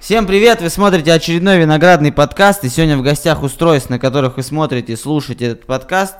[0.00, 0.60] Всем привет!
[0.60, 4.96] Вы смотрите очередной виноградный подкаст, и сегодня в гостях устройств, на которых вы смотрите и
[4.96, 6.16] слушаете этот подкаст.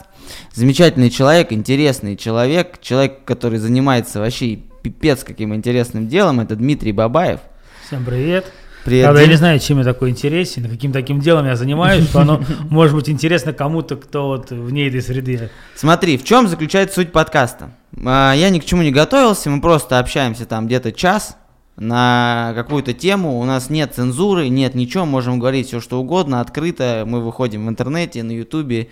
[0.53, 7.41] Замечательный человек, интересный человек, человек, который занимается вообще пипец каким интересным делом, это Дмитрий Бабаев.
[7.87, 8.53] Всем привет!
[8.85, 12.21] Привет, Правда, я не знаю, чем я такой интересен, каким таким делом я занимаюсь, что
[12.21, 15.51] оно может быть интересно кому-то, кто вот вне этой среды.
[15.77, 17.71] Смотри, в чем заключается суть подкаста?
[18.05, 21.37] А, Я ни к чему не готовился, мы просто общаемся там где-то час
[21.77, 23.39] на какую-то тему.
[23.39, 27.05] У нас нет цензуры, нет ничего, можем говорить все что угодно, открыто.
[27.07, 28.89] Мы выходим в интернете, на ютубе,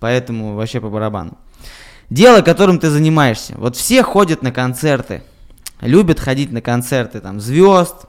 [0.00, 1.36] поэтому вообще по барабану.
[2.08, 3.54] Дело, которым ты занимаешься.
[3.58, 5.22] Вот все ходят на концерты,
[5.82, 8.06] любят ходить на концерты там звезд,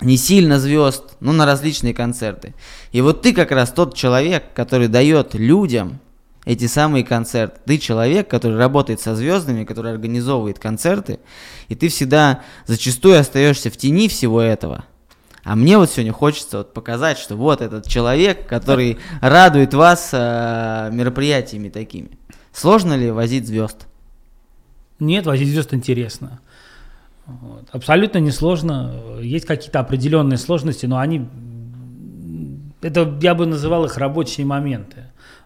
[0.00, 2.54] не сильно звезд, но на различные концерты.
[2.92, 6.00] И вот ты как раз тот человек, который дает людям
[6.44, 7.60] эти самые концерты.
[7.66, 11.20] Ты человек, который работает со звездами, который организовывает концерты,
[11.68, 14.84] и ты всегда зачастую остаешься в тени всего этого.
[15.42, 20.90] А мне вот сегодня хочется вот показать, что вот этот человек, который радует вас э,
[20.92, 22.10] мероприятиями такими.
[22.52, 23.86] Сложно ли возить звезд?
[24.98, 26.40] Нет, возить звезд интересно.
[27.40, 27.68] Вот.
[27.72, 28.94] Абсолютно несложно.
[29.20, 31.28] Есть какие-то определенные сложности, но они...
[32.82, 35.04] Это я бы называл их рабочие моменты,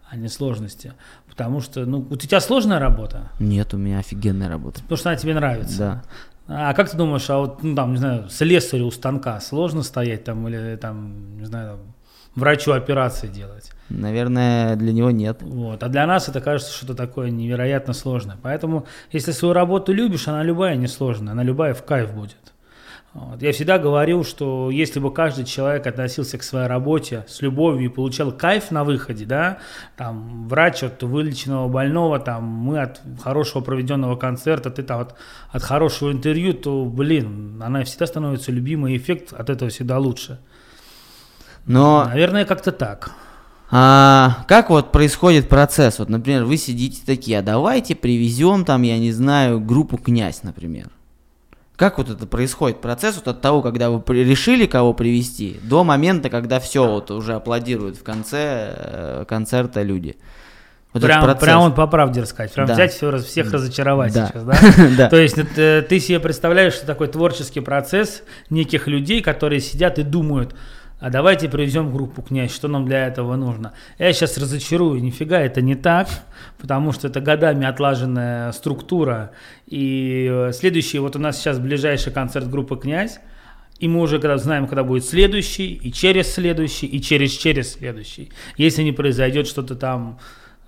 [0.08, 0.92] а не сложности.
[1.28, 4.80] Потому что, ну, у тебя сложная работа, Нет, у меня офигенная работа.
[4.82, 5.78] потому что она тебе нравится.
[5.78, 6.02] Да.
[6.46, 10.24] А как ты думаешь, а вот, ну, там, не знаю, слесарю у станка сложно стоять
[10.24, 11.94] там или там, не знаю, там,
[12.36, 13.72] врачу операции делать?
[13.98, 15.38] Наверное, для него нет.
[15.42, 15.82] Вот.
[15.82, 18.36] А для нас это кажется что-то такое невероятно сложное.
[18.42, 22.36] Поэтому, если свою работу любишь, она любая несложная, она любая в кайф будет.
[23.14, 23.40] Вот.
[23.42, 27.88] Я всегда говорил, что если бы каждый человек относился к своей работе с любовью и
[27.88, 29.58] получал кайф на выходе, да,
[29.96, 35.14] там врач от вылеченного больного, там мы от хорошего проведенного концерта, ты там от,
[35.52, 40.40] от хорошего интервью, то, блин, она всегда становится любимой, и эффект от этого всегда лучше.
[41.66, 43.12] Но Наверное, как-то так.
[43.70, 45.98] А, как вот происходит процесс?
[45.98, 50.88] Вот, например, вы сидите такие, а давайте привезем там, я не знаю, группу князь, например.
[51.76, 56.30] Как вот это происходит процесс вот от того, когда вы решили кого привести, до момента,
[56.30, 60.16] когда все вот уже аплодируют в конце э, концерта люди?
[60.92, 62.74] Вот прям, прям вот по правде рассказать, прям Да.
[62.74, 64.28] взять все, всех разочаровать Да.
[64.28, 64.56] сейчас, да?
[64.96, 65.08] Да.
[65.08, 70.04] То есть это, ты себе представляешь, что такой творческий процесс неких людей, которые сидят и
[70.04, 70.54] думают,
[71.04, 73.74] а давайте привезем группу князь, что нам для этого нужно.
[73.98, 76.08] Я сейчас разочарую, нифига это не так,
[76.58, 79.32] потому что это годами отлаженная структура.
[79.66, 83.20] И э, следующий, вот у нас сейчас ближайший концерт группы князь,
[83.78, 88.32] и мы уже когда знаем, когда будет следующий, и через следующий, и через через следующий.
[88.56, 90.18] Если не произойдет что-то там,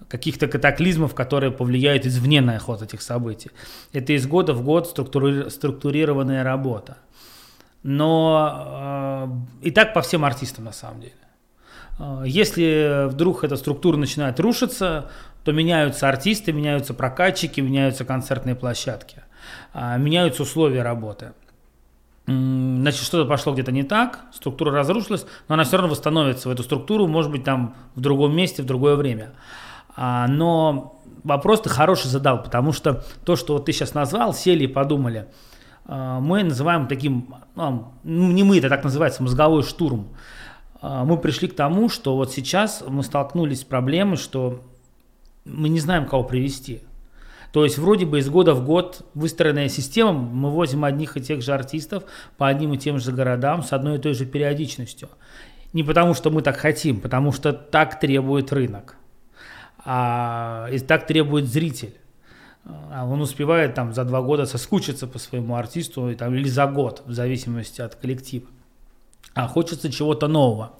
[0.08, 3.50] каких-то катаклизмов, которые повлияют извне на ход этих событий.
[3.94, 6.98] Это из года в год структури- структурированная работа.
[7.88, 9.28] Но
[9.62, 11.14] э, и так по всем артистам на самом деле.
[12.00, 15.08] Э, Если вдруг эта структура начинает рушиться,
[15.44, 19.22] то меняются артисты, меняются прокатчики, меняются концертные площадки,
[19.72, 21.34] а, меняются условия работы.
[22.26, 26.64] Значит, что-то пошло где-то не так, структура разрушилась, но она все равно восстановится в эту
[26.64, 29.34] структуру, может быть, там в другом месте, в другое время.
[29.94, 34.64] А, Но вопрос ты хороший задал, потому что то, что вот ты сейчас назвал, сели
[34.64, 35.28] и подумали,
[35.86, 40.08] мы называем таким, ну, не мы, это так называется, мозговой штурм.
[40.80, 44.62] А, Мы пришли к тому, что вот сейчас мы столкнулись с проблемой, что
[45.44, 46.82] мы не знаем, кого привести.
[47.52, 51.42] То есть вроде бы из года в год выстроенная система, мы возим одних и тех
[51.42, 52.04] же артистов
[52.36, 55.08] по одним и тем же городам с одной и той же периодичностью.
[55.72, 58.96] Не потому, что мы так хотим, потому что так требует рынок.
[59.84, 61.94] А, и так требует зритель.
[62.66, 66.66] А он успевает там за два года соскучиться по своему артисту и там, или за
[66.66, 68.46] год, в зависимости от коллектива.
[69.34, 70.72] А хочется чего-то нового.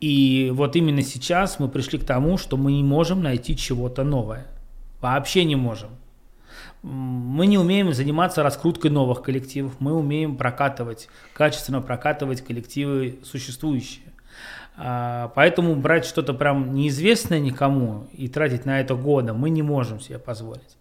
[0.00, 4.46] И вот именно сейчас мы пришли к тому, что мы не можем найти чего-то новое.
[5.00, 5.90] Вообще не можем.
[6.82, 14.04] Мы не умеем заниматься раскруткой новых коллективов, мы умеем прокатывать, качественно прокатывать коллективы существующие.
[14.76, 20.00] А, Поэтому брать что-то прям неизвестное никому и тратить на это года мы не можем
[20.00, 20.76] себе позволить.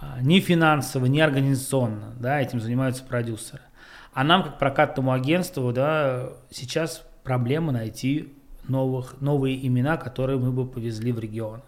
[0.00, 3.62] А, Ни финансово, ни организационно, да, этим занимаются продюсеры.
[4.12, 8.32] А нам, как прокатному агентству, да, сейчас проблема найти
[8.68, 11.62] новых, новые имена, которые мы бы повезли в регионы.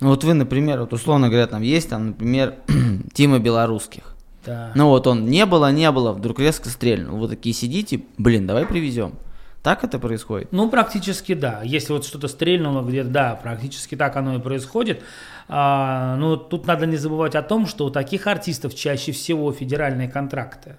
[0.00, 2.56] Ну вот вы, например, вот условно говоря, там есть там, например,
[3.14, 4.14] Тима Белорусских.
[4.44, 4.72] Да.
[4.74, 7.18] Ну вот он не было, не было, вдруг резко стрельнул.
[7.18, 9.14] Вы такие сидите, блин, давай привезем.
[9.62, 10.48] Так это происходит?
[10.52, 11.60] Ну, практически да.
[11.64, 15.02] Если вот что-то стрельнуло где-то, да, практически так оно и происходит.
[15.48, 20.08] А, но тут надо не забывать о том, что у таких артистов чаще всего федеральные
[20.08, 20.76] контракты.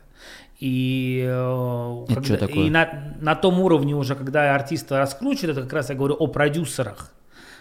[0.60, 2.66] И, э, это когда, такое?
[2.66, 6.27] и на, на том уровне уже, когда артиста раскручивают, это как раз я говорю о
[6.27, 7.13] продюсерах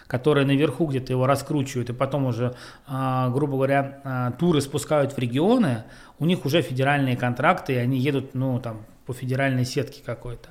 [0.09, 2.55] которые наверху где-то его раскручивают, и потом уже,
[2.87, 5.83] а, грубо говоря, а, туры спускают в регионы,
[6.17, 10.49] у них уже федеральные контракты, и они едут, ну, там, по федеральной сетке какой-то.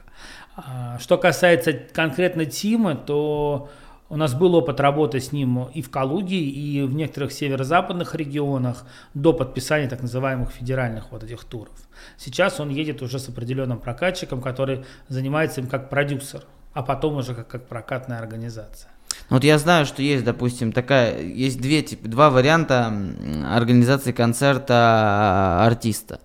[0.56, 3.68] А, что касается конкретно Тима, то
[4.10, 8.84] у нас был опыт работы с ним и в Калуге, и в некоторых северо-западных регионах
[9.14, 11.74] до подписания так называемых федеральных вот этих туров.
[12.16, 17.34] Сейчас он едет уже с определенным прокатчиком, который занимается им как продюсер, а потом уже
[17.34, 18.90] как, как прокатная организация.
[19.30, 22.92] Ну, вот я знаю, что есть, допустим, такая, есть две, типа, два варианта
[23.50, 26.20] организации концерта а, артиста.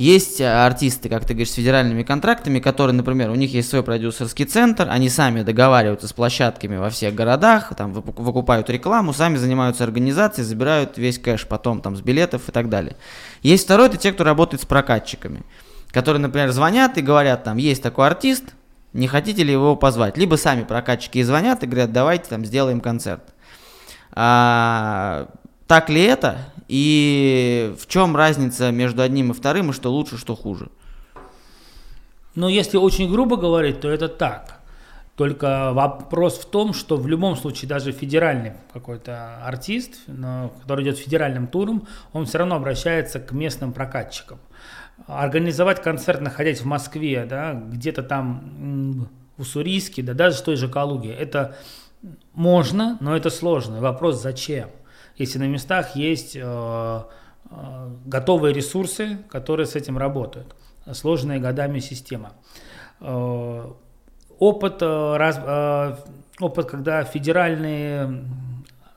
[0.00, 4.46] Есть артисты, как ты говоришь, с федеральными контрактами, которые, например, у них есть свой продюсерский
[4.46, 10.46] центр, они сами договариваются с площадками во всех городах, там выкупают рекламу, сами занимаются организацией,
[10.46, 12.96] забирают весь кэш потом там с билетов и так далее.
[13.42, 15.42] Есть второй, это те, кто работает с прокатчиками,
[15.90, 18.44] которые, например, звонят и говорят, там, есть такой артист,
[18.94, 20.16] не хотите ли его позвать?
[20.16, 23.34] Либо сами прокатчики звонят и говорят, давайте там сделаем концерт.
[24.12, 25.28] А,
[25.66, 26.38] так ли это?
[26.70, 30.68] И в чем разница между одним и вторым, и что лучше, что хуже?
[32.36, 34.60] Ну, если очень грубо говорить, то это так.
[35.16, 39.96] Только вопрос в том, что в любом случае даже федеральный какой-то артист,
[40.62, 44.38] который идет федеральным туром, он все равно обращается к местным прокатчикам
[45.08, 50.68] организовать концерт, находясь в Москве, да, где-то там в Уссурийске, да даже в той же
[50.68, 51.56] Калуге, это
[52.32, 53.80] можно, но это сложно.
[53.80, 54.70] Вопрос зачем?
[55.20, 60.56] Если на местах есть э, э, готовые ресурсы, которые с этим работают,
[60.92, 62.32] сложная годами система.
[63.00, 63.70] Э,
[64.38, 68.24] опыт, опыт, когда федеральные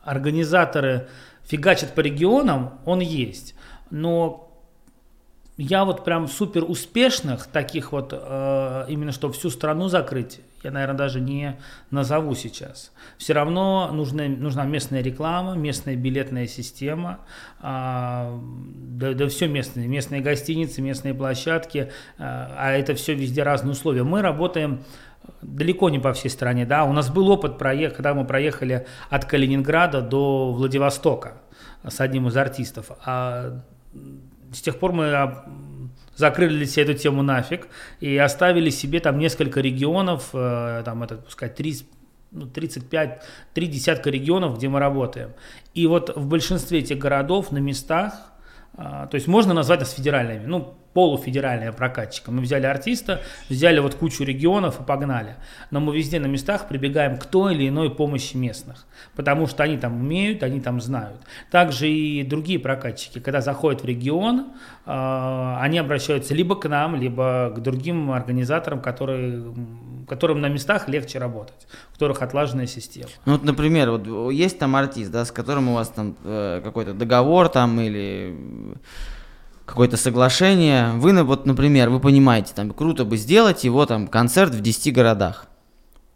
[0.01, 1.09] организаторы
[1.43, 3.53] фигачат по регионам, он есть.
[3.89, 4.52] Но
[5.57, 10.97] я вот прям супер успешных, таких вот, э, именно что всю страну закрыть, я, наверное,
[10.97, 11.59] даже не
[11.91, 12.91] назову сейчас.
[13.17, 17.19] Все равно нужна, нужна местная реклама, местная билетная система,
[17.59, 23.73] э, да, да все местные, местные гостиницы, местные площадки, э, а это все везде разные
[23.73, 24.03] условия.
[24.03, 24.83] Мы работаем
[25.43, 29.25] далеко не по всей стране, да, у нас был опыт, проех, когда мы проехали от
[29.25, 31.43] Калининграда до Владивостока
[31.87, 33.61] с одним из артистов, а
[34.53, 35.35] с тех пор мы
[36.15, 37.67] закрыли для себя эту тему нафиг
[37.99, 41.87] и оставили себе там несколько регионов, э, там это, пускай, 30,
[42.31, 43.23] ну, 35,
[43.53, 45.31] три десятка регионов, где мы работаем.
[45.73, 48.31] И вот в большинстве этих городов на местах,
[48.75, 52.31] а, то есть можно назвать нас федеральными, ну, полуфедеральные прокатчика.
[52.31, 55.35] Мы взяли артиста, взяли вот кучу регионов и погнали.
[55.71, 58.85] Но мы везде на местах прибегаем к той или иной помощи местных,
[59.15, 61.21] потому что они там умеют, они там знают.
[61.51, 64.53] Также и другие прокатчики, когда заходят в регион,
[64.85, 69.53] э, они обращаются либо к нам, либо к другим организаторам, которые,
[70.07, 73.09] которым на местах легче работать, у которых отлаженная система.
[73.25, 76.93] Ну вот, например, вот есть там артист, да, с которым у вас там э, какой-то
[76.93, 78.35] договор там или
[79.65, 84.61] какое-то соглашение, вы, вот, например, вы понимаете, там, круто бы сделать его, там, концерт в
[84.61, 85.47] 10 городах.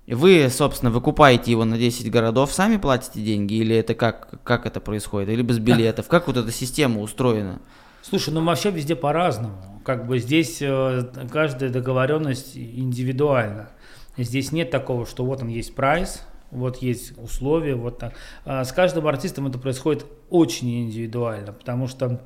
[0.07, 4.79] Вы, собственно, выкупаете его на 10 городов, сами платите деньги, или это как, как это
[4.79, 7.59] происходит, или без билетов, как вот эта система устроена?
[8.01, 9.81] Слушай, ну вообще везде по-разному.
[9.83, 13.69] Как бы здесь э, каждая договоренность индивидуальна.
[14.17, 18.13] Здесь нет такого, что вот он есть прайс, вот есть условия, вот так.
[18.45, 22.21] А с каждым артистом это происходит очень индивидуально, потому что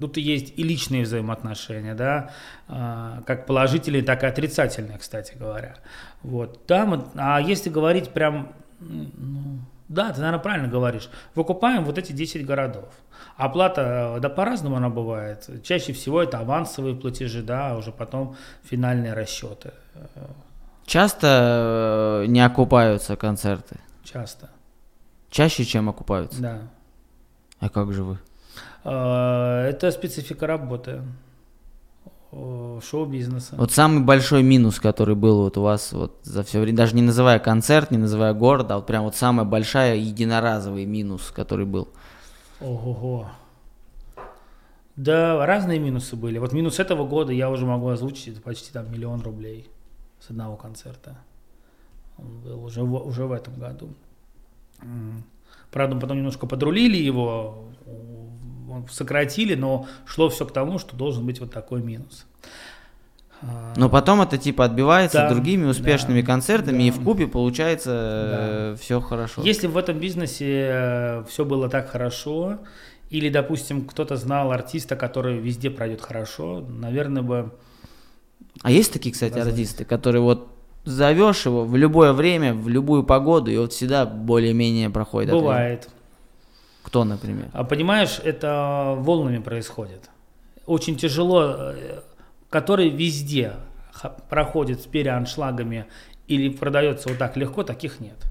[0.00, 2.30] Тут есть и личные взаимоотношения, да,
[2.68, 5.76] а, как положительные, так и отрицательные, кстати говоря.
[6.22, 12.12] Вот, там, а если говорить прям, ну, да, ты, наверное, правильно говоришь, выкупаем вот эти
[12.12, 12.92] 10 городов.
[13.36, 15.48] Оплата, да, по-разному она бывает.
[15.62, 19.72] Чаще всего это авансовые платежи, да, а уже потом финальные расчеты.
[20.86, 23.78] Часто э, не окупаются концерты?
[24.04, 24.50] Часто.
[25.30, 26.40] Чаще, чем окупаются?
[26.40, 26.58] Да.
[27.58, 28.18] А как же вы?
[28.84, 31.02] А, это специфика работы
[32.32, 33.54] шоу-бизнеса.
[33.56, 37.02] Вот самый большой минус, который был вот у вас вот за все время, даже не
[37.02, 41.88] называя концерт, не называя город, а вот прям вот самая большая единоразовый минус, который был.
[42.60, 43.28] Ого-го.
[44.96, 46.38] Да, разные минусы были.
[46.38, 49.68] Вот минус этого года я уже могу озвучить, это почти там миллион рублей
[50.20, 51.18] с одного концерта.
[52.18, 53.90] Он был уже в, уже в этом году.
[55.70, 57.68] Правда, потом немножко подрулили его,
[58.90, 62.26] сократили, но шло все к тому, что должен быть вот такой минус.
[63.42, 66.84] А, Но потом это типа отбивается Да, другими успешными да, концертами, да.
[66.84, 69.42] и в купе получается все хорошо.
[69.42, 72.58] Если в этом бизнесе все было так хорошо,
[73.10, 77.52] или, допустим, кто-то знал артиста, который везде пройдет хорошо, наверное бы
[78.62, 79.52] А есть такие, кстати, Возможно.
[79.52, 80.48] артисты, которые вот
[80.84, 85.30] зовешь его в любое время, в любую погоду, и вот всегда более-менее проходит.
[85.30, 85.42] ответ?
[85.42, 85.88] бывает.
[86.86, 87.48] Кто, например?
[87.52, 90.08] А понимаешь, это волнами происходит.
[90.66, 92.00] Очень тяжело, э,
[92.48, 93.54] который везде
[94.30, 95.86] проходит с переаншлагами
[96.28, 98.24] или продается вот так легко, таких нет.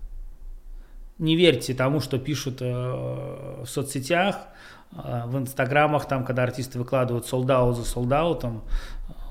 [1.17, 2.71] Не верьте тому, что пишут э,
[3.61, 4.37] в соцсетях,
[4.93, 8.63] э, в инстаграмах, там, когда артисты выкладывают солдаут за солдаутом,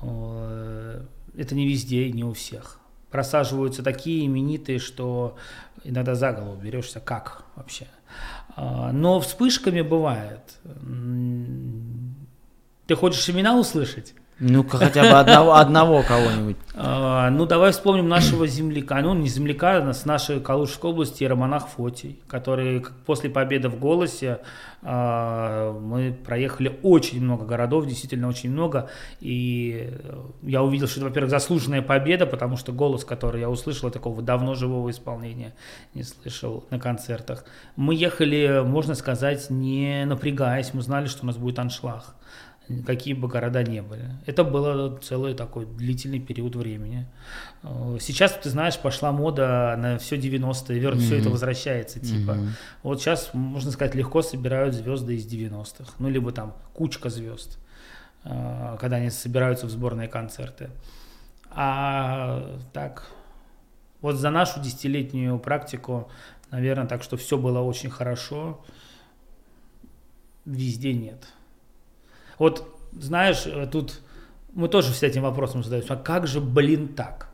[0.03, 2.79] это не везде и не у всех.
[3.15, 5.37] Просаживаются такие именитые, что
[5.85, 7.87] иногда за голову берешься, как вообще.
[8.57, 10.41] А, Но вспышками бывает.
[12.87, 14.13] Ты хочешь имена услышать?
[14.39, 16.57] Ну-ка хотя бы одного, одного кого-нибудь.
[16.73, 21.69] А, Ну, давай вспомним нашего земляка, ну, не земляка, а с нашей Калужской области, Романах
[21.69, 24.39] Фотий, который после победы в «Голосе»
[24.81, 28.89] а, мы проехали очень много городов, действительно очень много,
[29.21, 33.89] и э, я увидел, что это, во-первых, заслуженная победа, потому что голос, который я услышал,
[33.89, 35.55] такого давно живого исполнения
[35.93, 37.45] не слышал на концертах.
[37.77, 42.15] Мы ехали, можно сказать, не напрягаясь, мы знали, что у нас будет аншлаг
[42.85, 44.05] какие бы города не были.
[44.25, 47.07] Это было целый такой длительный период времени.
[47.63, 51.99] Э, Сейчас, ты знаешь, пошла мода на все 90-е, вер- все это возвращается.
[51.99, 52.33] Типа.
[52.33, 52.49] Мгм.
[52.83, 55.93] Вот сейчас, можно сказать, легко собирают звезды из 90-х.
[55.99, 57.57] Ну, либо там кучка звезд,
[58.23, 60.69] э, когда они собираются в сборные концерты.
[61.51, 63.09] А так,
[64.01, 66.09] вот за нашу десятилетнюю практику,
[66.51, 68.63] наверное, так что все было очень хорошо,
[70.45, 71.27] везде нет.
[72.37, 74.01] Вот, знаешь, э, тут
[74.53, 77.29] мы тоже с этим вопросом задаемся, а как же, блин, так?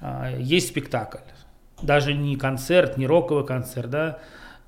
[0.00, 1.18] А, Есть спектакль,
[1.82, 4.18] даже не концерт, не роковый концерт, да,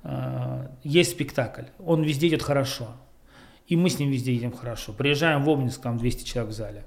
[0.03, 2.87] а, есть спектакль, он везде идет хорошо,
[3.67, 4.91] и мы с ним везде едем хорошо.
[4.91, 6.83] Приезжаем в Обнинск, там 200 человек в зале.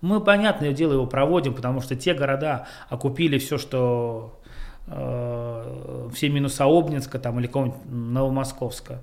[0.00, 4.40] Мы, понятное дело, его проводим, потому что те города окупили все, что
[4.86, 9.02] э, все минуса Обнинска там, или какого-нибудь Новомосковска.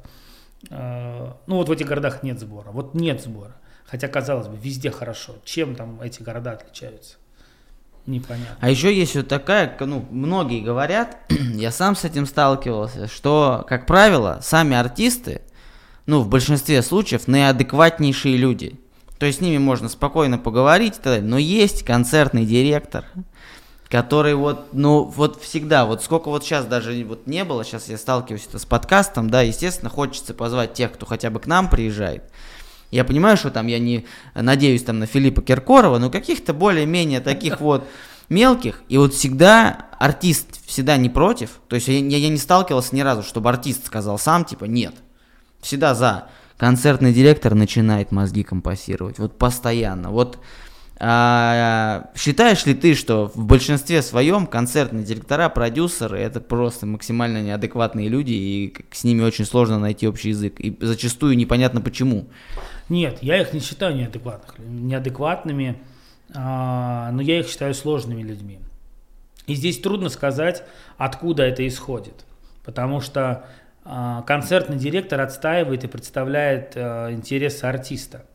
[0.70, 2.72] Э, ну вот в этих городах нет сбора.
[2.72, 3.56] Вот нет сбора.
[3.86, 5.36] Хотя, казалось бы, везде хорошо.
[5.44, 7.18] Чем там эти города отличаются?
[8.06, 8.58] Непонятно.
[8.60, 13.86] А еще есть вот такая, ну, многие говорят, я сам с этим сталкивался, что, как
[13.86, 15.42] правило, сами артисты,
[16.06, 18.80] ну, в большинстве случаев, наиадекватнейшие люди.
[19.18, 21.00] То есть с ними можно спокойно поговорить.
[21.04, 23.06] Но есть концертный директор,
[23.90, 27.98] который вот, ну, вот всегда, вот сколько вот сейчас даже вот не было, сейчас я
[27.98, 32.24] сталкиваюсь это с подкастом, да, естественно, хочется позвать тех, кто хотя бы к нам приезжает.
[32.92, 37.60] Я понимаю, что там я не надеюсь там на Филиппа Киркорова, но каких-то более-менее таких
[37.60, 37.84] вот
[38.30, 38.82] мелких.
[38.90, 41.60] И вот всегда артист всегда не против.
[41.68, 44.96] То есть я, я- я не сталкивался ни разу, чтобы артист сказал сам, типа, нет.
[45.62, 46.28] Всегда за.
[46.58, 49.20] Концертный директор начинает мозги компасировать.
[49.20, 50.10] Вот постоянно.
[50.12, 50.38] Вот
[50.98, 58.08] а, считаешь ли ты, что в большинстве своем концертные директора, продюсеры это просто максимально неадекватные
[58.08, 60.60] люди, и с ними очень сложно найти общий язык.
[60.60, 62.28] И зачастую непонятно почему.
[62.88, 65.82] Нет, я их не считаю неадекватных, неадекватными,
[66.34, 68.60] а, но я их считаю сложными людьми.
[69.48, 70.64] И здесь трудно сказать,
[70.98, 72.26] откуда это исходит,
[72.64, 73.46] потому что
[73.84, 78.26] а, концертный директор отстаивает и представляет а, интересы артиста.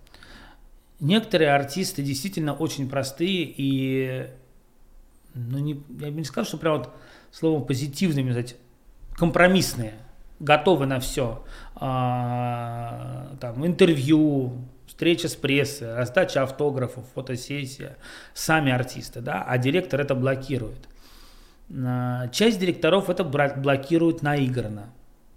[1.01, 4.29] Некоторые артисты действительно очень простые и,
[5.35, 6.91] ну, не, я бы не сказал, что прям вот
[7.33, 8.57] словом позитивными, сказать,
[9.15, 9.95] компромиссные,
[10.41, 11.45] готовы на все.
[11.75, 14.53] там, интервью,
[14.87, 17.97] встреча с прессой, раздача автографов, фотосессия,
[18.35, 20.89] сами артисты, да, а директор это блокирует.
[21.73, 24.91] А, Часть директоров это блокирует наигранно,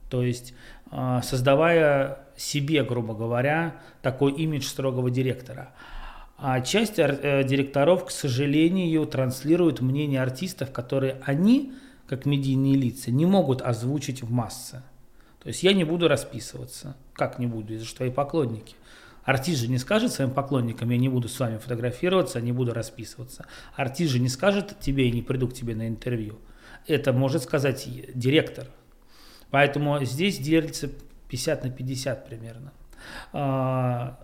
[0.10, 0.53] то есть
[0.91, 5.74] а, создавая себе, грубо говоря, такой имидж строгого директора.
[6.38, 11.74] А часть э, директоров, к сожалению, транслируют мнение артистов, которые они,
[12.08, 14.84] как медийные лица, не могут озвучить в массы.
[15.42, 16.96] То есть я не буду расписываться.
[17.13, 17.75] Как не буду?
[17.75, 18.75] Это же твои поклонники.
[19.24, 23.46] Артист же не скажет своим поклонникам, я не буду с вами фотографироваться, не буду расписываться.
[23.75, 26.40] Артист же не скажет тебе, я не приду к тебе на интервью.
[26.88, 28.68] Это может сказать директор.
[29.50, 30.90] Поэтому здесь делится
[31.34, 32.72] 50 на 50 примерно.
[33.34, 34.20] А,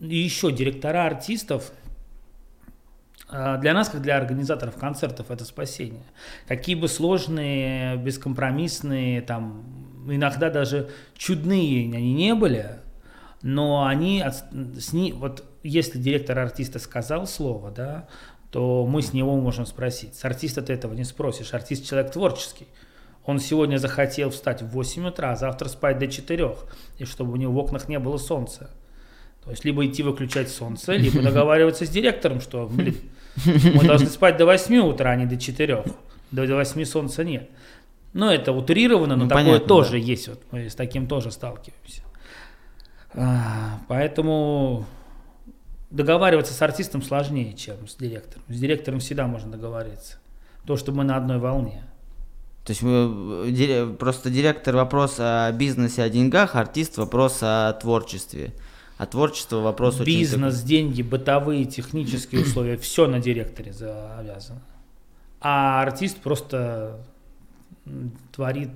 [0.00, 1.72] И еще директора артистов
[3.28, 6.04] а, для нас, как для организаторов концертов, это спасение.
[6.46, 9.64] Какие бы сложные, бескомпромиссные, там,
[10.08, 12.66] иногда даже чудные они не были,
[13.42, 18.08] но они с ни- вот если директор артиста сказал слово, да,
[18.50, 20.14] то мы с него можем спросить.
[20.14, 21.52] С артиста ты этого не спросишь.
[21.54, 22.68] Артист человек творческий.
[23.26, 26.56] Он сегодня захотел встать в 8 утра, а завтра спать до 4,
[26.98, 28.70] и чтобы у него в окнах не было солнца.
[29.44, 32.96] То есть либо идти выключать солнце, либо договариваться с директором, что, блин,
[33.44, 35.84] мы должны спать до 8 утра, а не до 4.
[36.30, 37.50] До 8 солнца нет.
[38.12, 39.96] Ну, это утрировано, но ну, такое понятно, тоже да.
[39.98, 40.28] есть.
[40.28, 42.02] Вот мы с таким тоже сталкиваемся.
[43.12, 44.86] А, поэтому
[45.90, 48.44] договариваться с артистом сложнее, чем с директором.
[48.48, 50.18] С директором всегда можно договориться.
[50.64, 51.84] То, что мы на одной волне.
[52.66, 58.52] То есть мы, просто директор вопрос о бизнесе, о деньгах, артист вопрос о творчестве.
[58.98, 60.66] А творчество вопрос Бизнес, очень...
[60.66, 64.62] деньги, бытовые, технические условия, все на директоре завязано.
[65.40, 67.04] А артист просто
[68.32, 68.70] творит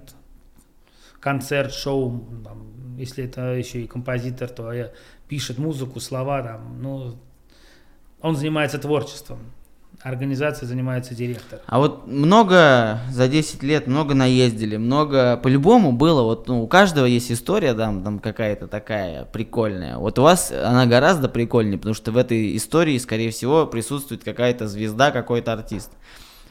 [1.18, 4.92] концерт, шоу, там, если это еще и композитор, то
[5.26, 7.18] пишет музыку, слова, там, ну,
[8.20, 9.38] он занимается творчеством.
[10.02, 11.60] Организацией занимается директор.
[11.66, 16.22] А вот много за 10 лет, много наездили, много по-любому было.
[16.22, 19.98] Вот ну, у каждого есть история, там, там какая-то такая прикольная.
[19.98, 24.68] Вот у вас она гораздо прикольнее, потому что в этой истории, скорее всего, присутствует какая-то
[24.68, 25.90] звезда, какой-то артист.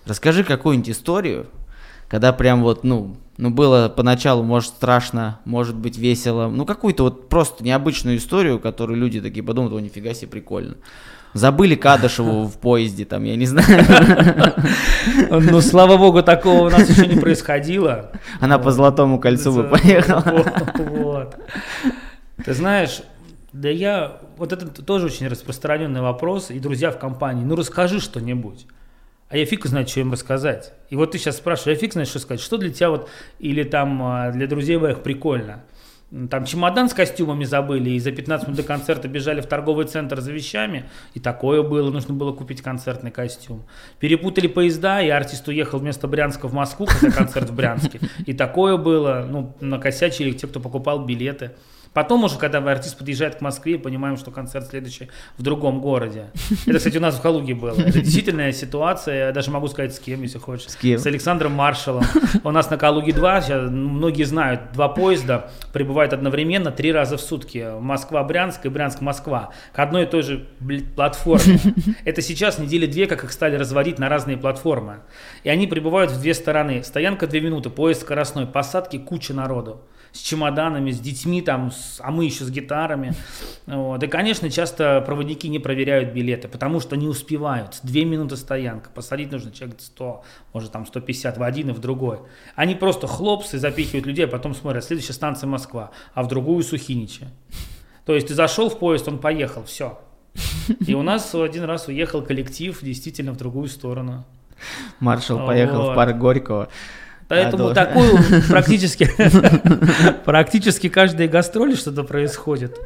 [0.06, 1.48] Расскажи какую-нибудь историю,
[2.08, 6.50] когда прям вот, ну, ну, было поначалу, может, страшно, может быть, весело.
[6.50, 10.76] Ну, какую-то вот просто необычную историю, которую люди такие подумают, о, нифига себе, прикольно.
[11.34, 13.86] Забыли Кадышеву в поезде, там, я не знаю.
[15.30, 18.12] Ну, слава богу, такого у нас еще не происходило.
[18.40, 20.44] Она по Золотому кольцу бы поехала.
[20.76, 21.36] Вот.
[22.44, 23.02] Ты знаешь,
[23.54, 24.18] да я...
[24.38, 27.44] Вот это тоже очень распространенный вопрос, и друзья в компании.
[27.44, 28.66] Ну, расскажи что-нибудь
[29.30, 30.74] а я фиг знает, что им рассказать.
[30.90, 33.64] И вот ты сейчас спрашиваешь, я фиг знает, что сказать, что для тебя вот, или
[33.64, 35.64] там а, для друзей моих прикольно.
[36.32, 40.22] Там чемодан с костюмами забыли, и за 15 минут до концерта бежали в торговый центр
[40.22, 43.64] за вещами, и такое было, нужно было купить концертный костюм.
[44.00, 48.78] Перепутали поезда, и артист уехал вместо Брянска в Москву, хотя концерт в Брянске, и такое
[48.78, 51.52] было, ну, накосячили те, кто покупал билеты.
[51.94, 56.28] Потом уже, когда артист подъезжает к Москве, понимаем, что концерт следующий в другом городе.
[56.68, 57.80] Это, кстати, у нас в Калуге было.
[57.80, 60.70] Это действительная ситуация, я даже могу сказать с кем, если хочешь.
[60.70, 61.00] С кем?
[61.00, 62.04] С Александром Маршалом.
[62.44, 67.22] У нас на Калуге 2, сейчас многие знают, два поезда прибывают одновременно три раза в
[67.22, 67.80] сутки.
[67.80, 69.50] Москва-Брянск и Брянск-Москва.
[69.74, 70.48] К одной и той же
[70.96, 71.60] платформе.
[72.06, 75.00] Это сейчас недели две, как их стали разводить на разные платформы.
[75.44, 76.84] И они прибывают в две стороны.
[76.84, 82.12] Стоянка две минуты, поезд скоростной, посадки куча народу с чемоданами, с детьми, там, с, а
[82.12, 83.14] мы еще с гитарами.
[83.66, 84.02] Вот.
[84.04, 87.80] И, конечно, часто проводники не проверяют билеты, потому что не успевают.
[87.84, 92.20] Две минуты стоянка, посадить нужно человек 100, может там 150 в один и в другой.
[92.56, 97.28] Они просто хлопсы запихивают людей, а потом смотрят, следующая станция Москва, а в другую Сухиничи.
[98.06, 100.00] То есть ты зашел в поезд, он поехал, все.
[100.86, 104.26] И у нас один раз уехал коллектив действительно в другую сторону.
[105.00, 105.92] Маршал поехал вот.
[105.92, 106.70] в парк Горького.
[107.30, 108.18] Поэтому а, такую
[108.50, 109.10] практически,
[110.26, 112.78] практически каждые гастроли что-то происходит.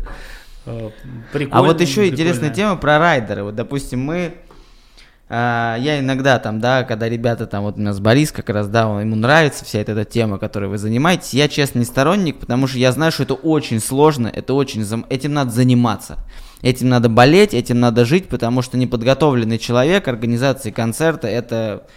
[0.65, 0.91] Э,
[1.31, 2.13] прикольно, а вот еще прикольно.
[2.13, 3.43] интересная тема про райдеры.
[3.43, 4.35] Вот, допустим, мы
[5.29, 8.81] а, я иногда там, да, когда ребята там, вот у нас Борис как раз, да,
[8.99, 12.77] ему нравится вся эта, эта тема, которой вы занимаетесь, я, честно, не сторонник, потому что
[12.77, 16.17] я знаю, что это очень сложно, это очень, этим надо заниматься.
[16.61, 21.87] Этим надо болеть, этим надо жить, потому что неподготовленный человек, организации концерта, это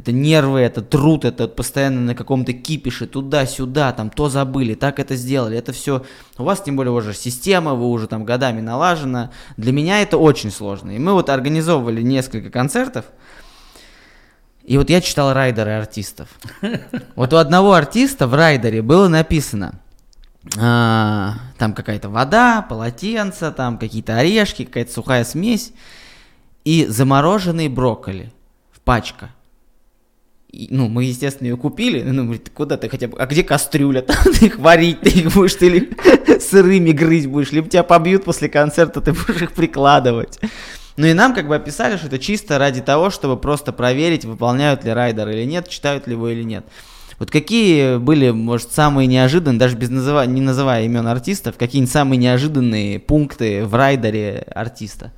[0.00, 5.14] это нервы, это труд, это постоянно на каком-то кипише, туда-сюда, там то забыли, так это
[5.14, 6.06] сделали, это все,
[6.38, 10.50] у вас тем более уже система, вы уже там годами налажена, для меня это очень
[10.50, 13.04] сложно, и мы вот организовывали несколько концертов,
[14.64, 16.28] и вот я читал райдеры артистов.
[17.14, 19.80] Вот у одного артиста в райдере было написано,
[20.58, 25.72] а, там какая-то вода, полотенце, там какие-то орешки, какая-то сухая смесь
[26.64, 28.32] и замороженные брокколи
[28.72, 29.30] в пачка.
[30.52, 32.02] И, ну, мы, естественно, ее купили.
[32.02, 33.16] Ну, говорит, куда ты хотя бы...
[33.18, 34.02] А где кастрюля?
[34.02, 35.90] Там ты их варить, ты их будешь, ты ли
[36.40, 40.40] сырыми грызть будешь, либо тебя побьют после концерта, ты будешь их прикладывать.
[40.96, 44.84] Ну и нам как бы описали, что это чисто ради того, чтобы просто проверить, выполняют
[44.84, 46.66] ли райдер или нет, читают ли его или нет.
[47.20, 50.26] Вот какие были, может, самые неожиданные, даже без называ...
[50.26, 55.12] не называя имен артистов, какие-нибудь самые неожиданные пункты в райдере артиста?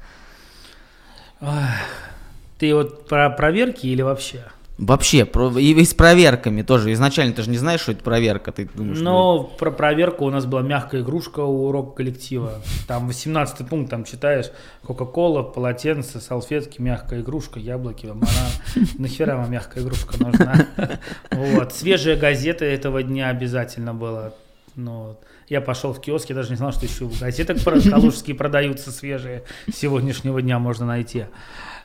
[2.58, 4.44] Ты вот про проверки или вообще?
[4.82, 6.92] Вообще, про, и, и с проверками тоже.
[6.92, 8.50] Изначально ты же не знаешь, что это проверка.
[8.50, 9.56] Ты думаешь, Но что...
[9.56, 12.60] про проверку у нас была мягкая игрушка у урок коллектива.
[12.88, 14.46] Там 18 пункт, там читаешь
[14.84, 18.26] Кока-Кола, полотенце, салфетки, мягкая игрушка, яблоки, банан.
[18.98, 20.66] Нахера вам мягкая игрушка нужна?
[21.30, 21.72] Вот.
[21.72, 24.32] Свежая газета этого дня обязательно была.
[24.74, 25.16] Ну,
[25.48, 29.44] я пошел в киоск, я даже не знал, что еще газеток калужские продаются свежие.
[29.72, 31.26] Сегодняшнего дня можно найти.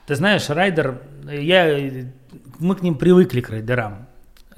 [0.08, 2.08] Ты знаешь, райдер, я,
[2.60, 4.08] мы к ним привыкли, к райдерам.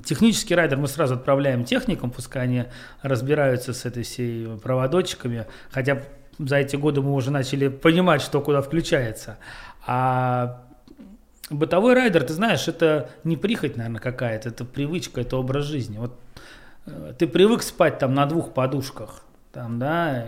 [0.05, 2.65] Технический райдер мы сразу отправляем техникам, пускай они
[3.01, 6.03] разбираются с этой всей проводочками, хотя
[6.37, 9.39] за эти годы мы уже начали понимать, что куда включается.
[9.87, 10.61] А
[11.49, 15.97] бытовой райдер, ты знаешь, это не прихоть, наверное, какая-то, это привычка, это образ жизни.
[15.97, 16.15] Вот
[16.85, 20.27] э, ты привык спать там на двух подушках, там, да,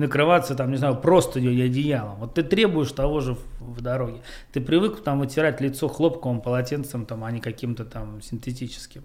[0.00, 2.16] накрываться там, не знаю, просто и одеялом.
[2.16, 4.20] Вот ты требуешь того же в, в дороге.
[4.52, 9.04] Ты привык там вытирать лицо хлопковым полотенцем, там, а не каким-то там синтетическим.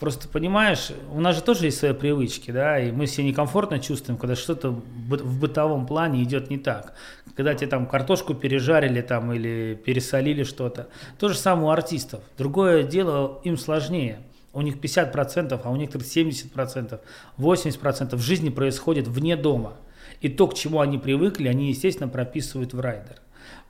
[0.00, 4.18] Просто понимаешь, у нас же тоже есть свои привычки, да, и мы себя некомфортно чувствуем,
[4.18, 6.92] когда что-то в бытовом плане идет не так.
[7.34, 10.88] Когда тебе там картошку пережарили там или пересолили что-то.
[11.18, 12.20] То же самое у артистов.
[12.36, 14.18] Другое дело, им сложнее.
[14.52, 17.00] У них 50%, а у некоторых 70%,
[17.38, 19.74] 80% в жизни происходит вне дома.
[20.20, 23.20] И то, к чему они привыкли, они, естественно, прописывают в райдер.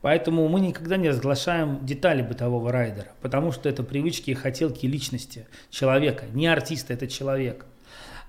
[0.00, 5.46] Поэтому мы никогда не разглашаем детали бытового райдера, потому что это привычки и хотелки личности
[5.70, 7.66] человека, не артиста, это человек.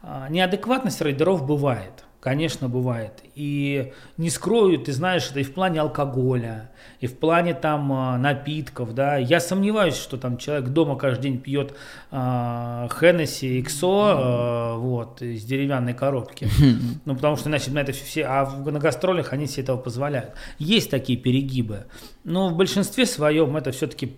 [0.02, 3.24] А, неадекватность райдеров бывает– Конечно, бывает.
[3.36, 8.18] И не скрою, ты знаешь, это и в плане алкоголя, и в плане там а,
[8.18, 9.16] напитков, да.
[9.16, 11.72] Я сомневаюсь, что там человек дома каждый день пьет
[12.12, 16.50] э, Хеннесси, Иксо, э, вот, из деревянной коробки.
[17.06, 20.34] Ну, потому что, иначе на это все, а на гастролях они себе этого позволяют.
[20.58, 21.86] Есть такие перегибы,
[22.24, 24.18] но в большинстве своем это все-таки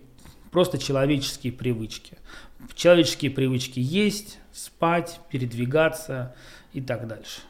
[0.52, 2.18] просто человеческие привычки.
[2.76, 6.36] Человеческие привычки есть, спать, передвигаться
[6.74, 7.42] и так дальше.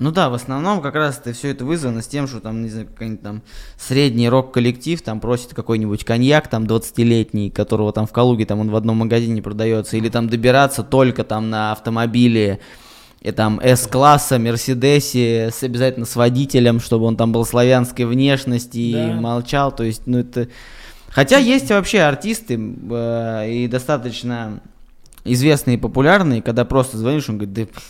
[0.00, 2.70] Ну да, в основном как раз это все это вызвано с тем, что там, не
[2.70, 3.42] знаю, какой-нибудь там
[3.76, 8.76] средний рок-коллектив там просит какой-нибудь коньяк там 20-летний, которого там в Калуге там он в
[8.76, 12.60] одном магазине продается, или там добираться только там на автомобиле
[13.20, 19.10] и там S-класса, Мерседесе, с обязательно с водителем, чтобы он там был славянской внешности да.
[19.10, 20.48] и молчал, то есть, ну это...
[21.10, 24.62] Хотя есть вообще артисты э, и достаточно
[25.24, 27.80] известные и популярные, когда просто звонишь, он говорит, да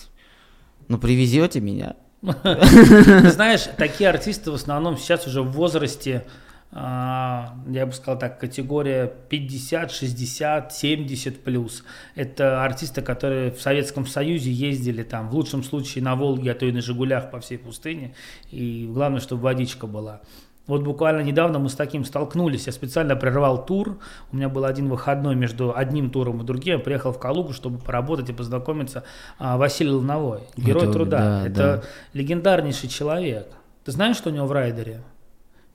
[0.91, 1.95] ну, привезете меня.
[2.21, 6.27] Знаешь, такие артисты в основном сейчас уже в возрасте,
[6.73, 11.85] а, я бы сказал так, категория 50, 60, 70 плюс.
[12.17, 16.67] Это артисты, которые в Советском Союзе ездили там, в лучшем случае на Волге, а то
[16.67, 18.17] и на Жигулях по всей пустыне.
[18.51, 20.23] И главное, чтобы водичка была.
[20.67, 22.67] Вот буквально недавно мы с таким столкнулись.
[22.67, 23.99] Я специально прервал тур.
[24.31, 26.79] У меня был один выходной между одним туром и другим.
[26.79, 29.03] Я приехал в Калугу, чтобы поработать и познакомиться.
[29.39, 31.19] А, Василий Луновой, герой это, труда.
[31.19, 31.83] Да, это да.
[32.13, 33.49] легендарнейший человек.
[33.85, 35.03] Ты знаешь, что у него в райдере?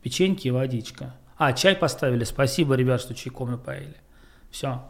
[0.01, 1.15] Печеньки и водичка.
[1.37, 2.23] А, чай поставили.
[2.23, 3.95] Спасибо, ребят, что чайком напоили.
[4.49, 4.81] Все.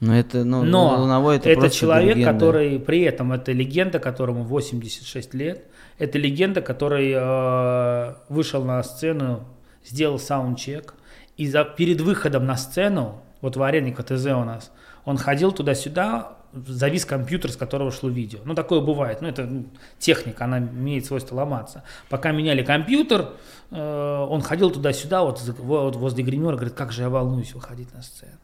[0.00, 2.32] Но это, ну, Но Луновой это, это человек, легенда.
[2.32, 5.64] который при этом, это легенда, которому 86 лет.
[5.98, 9.44] Это легенда, который э, вышел на сцену,
[9.84, 10.94] сделал саундчек.
[11.36, 14.72] И за, перед выходом на сцену, вот в арене КТЗ у нас,
[15.04, 18.40] он ходил туда-сюда, завис компьютер, с которого шло видео.
[18.44, 19.20] Ну, такое бывает.
[19.20, 19.66] Ну, это ну,
[19.98, 21.82] техника, она имеет свойство ломаться.
[22.08, 23.30] Пока меняли компьютер,
[23.70, 28.02] э, он ходил туда-сюда, вот, вот возле гримера, говорит, как же я волнуюсь выходить на
[28.02, 28.38] сцену.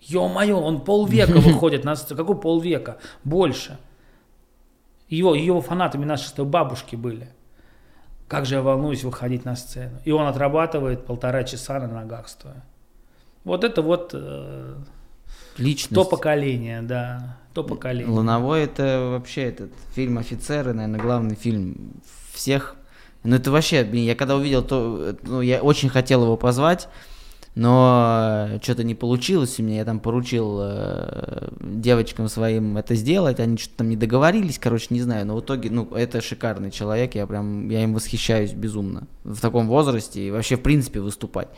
[0.00, 2.18] Ё-моё, он полвека выходит на сцену.
[2.18, 2.98] Какой полвека?
[3.24, 3.78] Больше.
[5.08, 7.28] Его, его фанатами наши что бабушки были.
[8.28, 9.98] Как же я волнуюсь выходить на сцену.
[10.04, 12.64] И он отрабатывает полтора часа на ногах стоя.
[13.44, 14.76] Вот это вот э,
[15.58, 15.94] Личность.
[15.94, 17.38] то поколение, да.
[17.54, 18.12] То поколение.
[18.12, 21.92] Луновой это вообще этот фильм «Офицеры», наверное, главный фильм
[22.32, 22.74] всех.
[23.22, 26.88] Ну это вообще, я когда увидел, то ну, я очень хотел его позвать
[27.56, 33.40] но э, что-то не получилось у меня, я там поручил э, девочкам своим это сделать,
[33.40, 37.14] они что-то там не договорились, короче, не знаю, но в итоге, ну, это шикарный человек,
[37.14, 41.48] я прям, я им восхищаюсь безумно в таком возрасте и вообще, в принципе, выступать.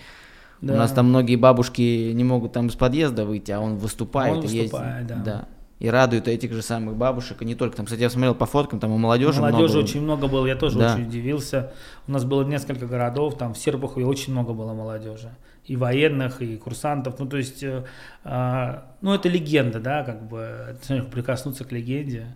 [0.61, 0.74] Да.
[0.74, 4.44] У нас там многие бабушки не могут там из подъезда выйти, а он выступает он
[4.44, 5.24] и выступает, ездит.
[5.24, 5.24] Да.
[5.24, 5.48] да
[5.80, 7.76] и радует этих же самых бабушек, и не только.
[7.76, 10.56] Там, кстати, я смотрел по фоткам, там у молодежи Молодежи много очень много было, я
[10.56, 10.94] тоже да.
[10.94, 11.72] очень удивился.
[12.08, 15.30] У нас было несколько городов, там в Серпухове очень много было молодежи.
[15.68, 17.18] И военных, и курсантов.
[17.20, 17.85] Ну, то есть, э,
[18.24, 20.76] э, ну, это легенда, да, как бы,
[21.12, 22.26] прикоснуться к легенде.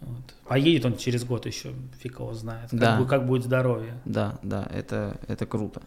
[0.00, 0.34] Вот.
[0.48, 2.96] Поедет он через год еще, фиг его знает, как, да.
[2.96, 3.94] бы, как будет здоровье.
[4.04, 5.82] Да, да, это, это круто.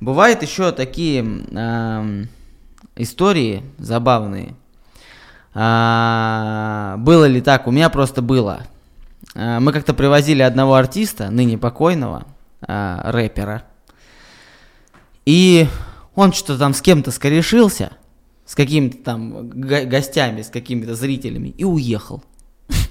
[0.00, 2.24] Бывают еще такие э,
[2.96, 4.54] истории забавные,
[5.54, 7.66] а, было ли так?
[7.66, 8.62] У меня просто было.
[9.34, 12.24] А, мы как-то привозили одного артиста, ныне покойного,
[12.66, 13.62] а, рэпера.
[15.24, 15.68] И
[16.14, 17.92] он что-то там с кем-то скорешился,
[18.44, 22.22] с какими-то там гостями, с какими-то зрителями, и уехал.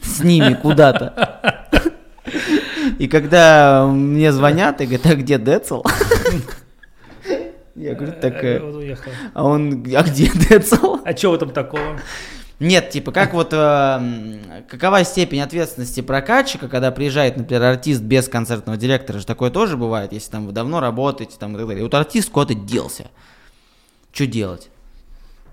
[0.02, 1.70] с ними куда-то.
[3.00, 5.84] И когда мне звонят и говорят, а где Децл?
[7.76, 8.44] Я говорю, так...
[8.44, 8.60] Э.
[9.34, 10.98] А он, а где Децл?
[11.04, 12.00] А в этом такого?
[12.64, 18.78] Нет, типа, как вот, э, какова степень ответственности прокатчика, когда приезжает, например, артист без концертного
[18.78, 21.84] директора, же такое тоже бывает, если там вы давно работаете, там и так далее.
[21.84, 23.08] Вот артист куда-то делся.
[24.14, 24.70] Что делать?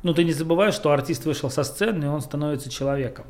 [0.02, 3.26] Ну, ты не забывай, что артист вышел со сцены, и он становится человеком.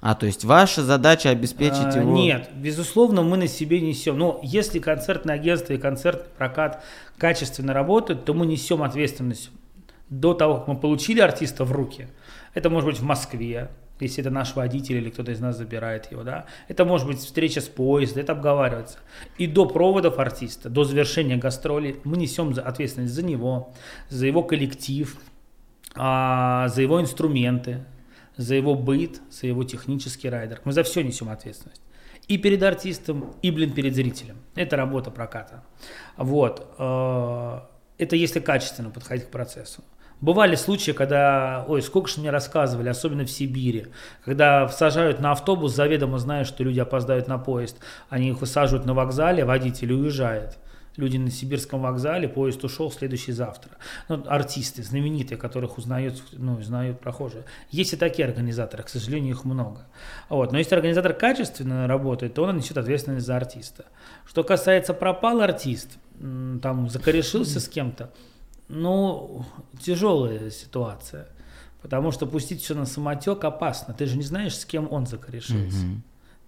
[0.00, 2.12] А, то есть ваша задача обеспечить А, его...
[2.12, 4.18] Нет, безусловно, мы на себе несем.
[4.18, 6.82] Но если концертное агентство и концертный прокат
[7.18, 9.50] качественно работают, то мы несем ответственность
[10.10, 12.08] до того, как мы получили артиста в руки.
[12.54, 16.22] Это может быть в Москве, если это наш водитель или кто-то из нас забирает его,
[16.22, 16.46] да.
[16.68, 18.98] Это может быть встреча с поездом, это обговаривается.
[19.38, 23.72] И до проводов артиста, до завершения гастролей мы несем ответственность за него,
[24.08, 25.16] за его коллектив,
[25.94, 27.84] а, за его инструменты,
[28.36, 30.60] за его быт, за его технический райдер.
[30.64, 31.82] Мы за все несем ответственность.
[32.28, 34.36] И перед артистом, и, блин, перед зрителем.
[34.54, 35.64] Это работа проката.
[36.16, 36.74] Вот.
[36.78, 37.60] э,
[37.98, 39.82] Это если качественно подходить к процессу.
[40.22, 43.88] Бывали случаи, когда, ой, сколько же мне рассказывали, особенно в Сибири,
[44.24, 47.76] когда сажают на автобус, заведомо зная, что люди опоздают на поезд,
[48.08, 50.58] они их высаживают на вокзале, водитель уезжает.
[50.96, 53.72] Люди на сибирском вокзале, поезд ушел, следующий завтра.
[54.08, 57.44] Ну, артисты знаменитые, которых узнают, ну, узнают прохожие.
[57.70, 59.86] Есть и такие организаторы, к сожалению, их много.
[60.28, 60.52] Вот.
[60.52, 63.86] Но если организатор качественно работает, то он несет ответственность за артиста.
[64.26, 68.12] Что касается пропал артист, там закорешился с кем-то,
[68.72, 69.44] ну,
[69.80, 71.28] тяжелая ситуация.
[71.82, 73.92] Потому что пустить все на самотек опасно.
[73.92, 75.84] Ты же не знаешь, с кем он закорешился.
[75.84, 76.02] Мгм.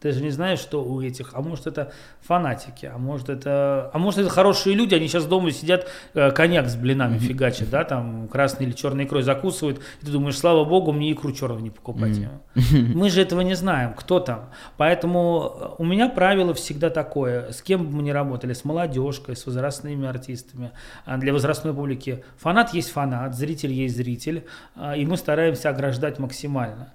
[0.05, 1.91] Ты же не знаешь, что у этих, а может это
[2.21, 6.69] фанатики, а может это, а может это хорошие люди, они сейчас дома сидят, э, коньяк
[6.69, 10.93] с блинами фигачат, да, там красный или черный икрой закусывают, и ты думаешь, слава богу,
[10.93, 12.19] мне икру черную не покупать.
[12.71, 14.51] Мы же этого не знаем, кто там.
[14.77, 19.37] Поэтому э, у меня правило всегда такое, с кем бы мы ни работали, с молодежкой,
[19.37, 20.73] с возрастными артистами,
[21.07, 22.23] а для возрастной публики.
[22.37, 24.45] Фанат есть фанат, зритель есть зритель,
[24.77, 26.93] а, и мы стараемся ограждать максимально.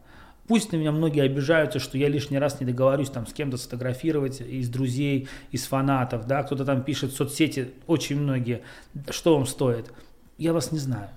[0.49, 4.41] Пусть на меня многие обижаются, что я лишний раз не договорюсь там с кем-то сфотографировать
[4.41, 8.63] из друзей, из фанатов, да, кто-то там пишет в соцсети, очень многие,
[9.11, 9.93] что вам стоит.
[10.39, 11.09] Я вас не знаю.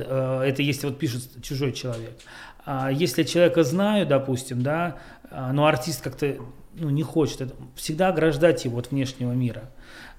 [0.00, 2.18] Э, Это если вот пишет чужой человек.
[2.64, 4.96] А если человека знаю, допустим, да,
[5.30, 6.36] а, но артист как-то
[6.74, 9.70] ну, не хочет, это, всегда ограждать его от внешнего мира.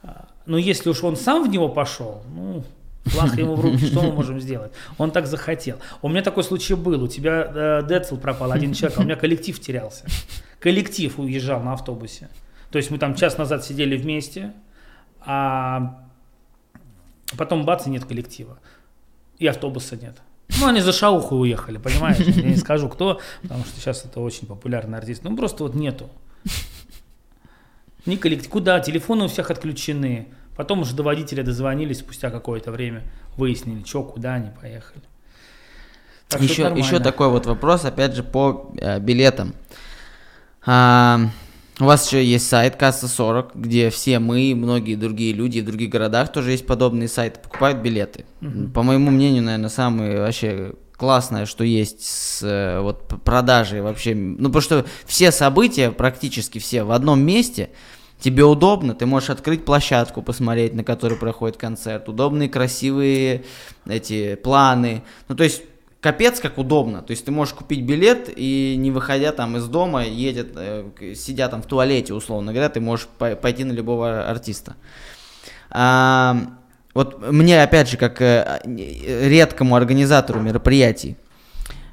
[0.04, 2.63] А, Но если уж он сам в него пошел, ну,
[3.08, 4.72] флаг ему в руки, что мы можем сделать?
[4.98, 5.78] Он так захотел.
[6.02, 7.04] У меня такой случай был.
[7.04, 10.06] У тебя э, Децл пропал, один человек, а у меня коллектив терялся.
[10.60, 12.30] Коллектив уезжал на автобусе.
[12.72, 14.54] То есть мы там час назад сидели вместе,
[15.22, 16.04] а
[17.38, 18.60] потом бац, и нет коллектива.
[19.39, 20.17] И автобуса нет.
[20.60, 22.17] Ну, они за шаухой уехали, понимаешь?
[22.20, 25.24] Я не скажу, кто, потому что сейчас это очень популярный артист.
[25.24, 26.10] Ну, просто вот нету.
[28.06, 28.50] Ни коллектив.
[28.50, 28.80] Куда?
[28.80, 30.30] Телефоны у всех отключены.
[30.58, 33.04] Потом уже до водителя дозвонились спустя какое-то время.
[33.38, 35.04] Выяснили, что, куда они поехали.
[36.28, 39.54] Так еще, еще такой вот вопрос, опять же, по э, билетам.
[40.65, 41.30] А,
[41.80, 45.65] у вас еще есть сайт Касса 40, где все мы и многие другие люди в
[45.65, 48.26] других городах тоже есть подобные сайты, покупают билеты.
[48.74, 54.15] По моему мнению, наверное, самое вообще классное, что есть с э, вот продажей вообще.
[54.15, 57.70] Ну, потому что все события, практически все, в одном месте.
[58.20, 62.10] Тебе удобно, ты можешь открыть площадку, посмотреть, на которой проходит концерт.
[62.10, 63.44] Удобные, красивые
[63.88, 65.04] эти планы.
[65.28, 65.62] Ну, то есть
[66.02, 67.02] капец как удобно.
[67.02, 71.48] То есть ты можешь купить билет и не выходя там из дома, едет, э, сидя
[71.48, 74.76] там в туалете, условно говоря, ты можешь по- пойти на любого артиста.
[75.70, 76.38] А,
[76.96, 81.18] вот мне, опять же, как э, э, редкому организатору мероприятий,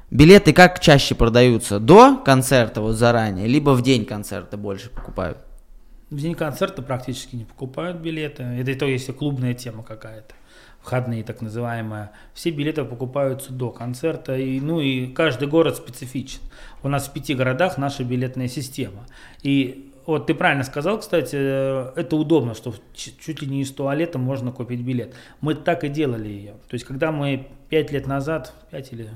[0.09, 1.79] билеты как чаще продаются?
[1.79, 5.37] До концерта вот заранее, либо в день концерта больше покупают?
[6.15, 8.43] В день концерта практически не покупают билеты.
[8.43, 10.33] Это и то, если клубная тема какая-то.
[10.79, 12.11] Входные, так называемые.
[12.33, 14.37] Все билеты покупаются до концерта.
[14.37, 16.39] И, ну и каждый город специфичен.
[16.83, 19.05] У нас в пяти городах наша билетная система.
[19.43, 24.17] И вот ты правильно сказал, кстати, э, это удобно, что чуть ли не из туалета
[24.17, 25.13] можно купить билет.
[25.41, 26.51] Мы так и делали ее.
[26.69, 29.09] То есть, когда мы пять лет назад, пять или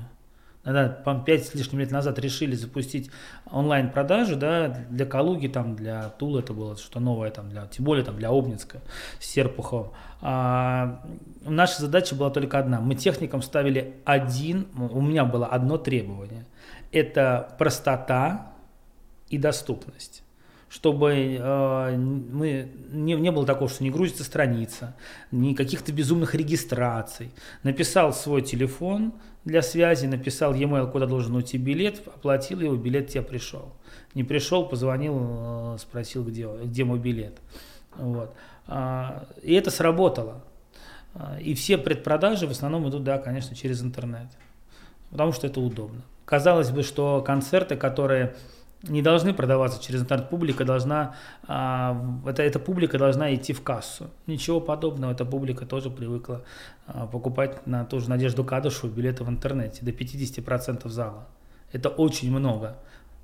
[0.64, 3.10] да, по-моему, пять с лишним лет назад решили запустить
[3.50, 8.04] онлайн-продажи, да, для Калуги, там, для Тулы это было что новое, там, для, тем более
[8.04, 8.80] там, для Обнинска
[9.18, 9.92] с Серпуховым.
[10.20, 11.02] А,
[11.42, 12.80] наша задача была только одна.
[12.80, 16.44] Мы техникам ставили один, у меня было одно требование.
[16.92, 18.52] Это простота
[19.28, 20.22] и доступность
[20.70, 24.94] чтобы э, мы, не, не было такого, что не грузится страница,
[25.32, 27.32] ни каких-то безумных регистраций.
[27.64, 29.12] Написал свой телефон,
[29.44, 33.72] для связи, написал e-mail, куда должен уйти билет, оплатил его, билет тебе пришел.
[34.14, 37.38] Не пришел, позвонил, э, спросил, где, где мой билет.
[37.96, 38.34] Вот.
[38.66, 40.42] А, и это сработало.
[41.14, 44.28] А, и все предпродажи в основном идут, да, конечно, через интернет.
[45.10, 46.02] Потому что это удобно.
[46.24, 48.36] Казалось бы, что концерты, которые
[48.82, 50.30] не должны продаваться через интернет.
[50.30, 51.14] Публика должна,
[51.46, 54.10] а, это, эта публика должна идти в кассу.
[54.26, 56.42] Ничего подобного, эта публика тоже привыкла
[56.86, 61.28] а, покупать на ту же Надежду Кадышеву билеты в интернете до 50% зала.
[61.72, 62.78] Это очень много.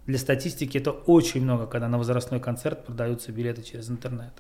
[0.07, 4.33] Для статистики это очень много, когда на возрастной концерт продаются билеты через интернет.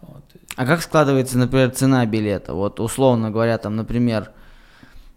[0.00, 0.24] Вот.
[0.56, 2.54] А как складывается, например, цена билета?
[2.54, 4.30] Вот условно говоря, там, например,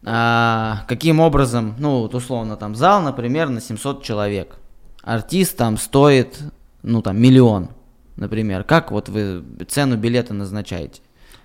[0.03, 4.58] а, каким образом, ну, вот условно, там зал, например, на 700 человек
[5.03, 6.39] артист там стоит,
[6.83, 7.69] ну там, миллион,
[8.15, 8.63] например.
[8.63, 11.01] Как вот вы цену билета назначаете?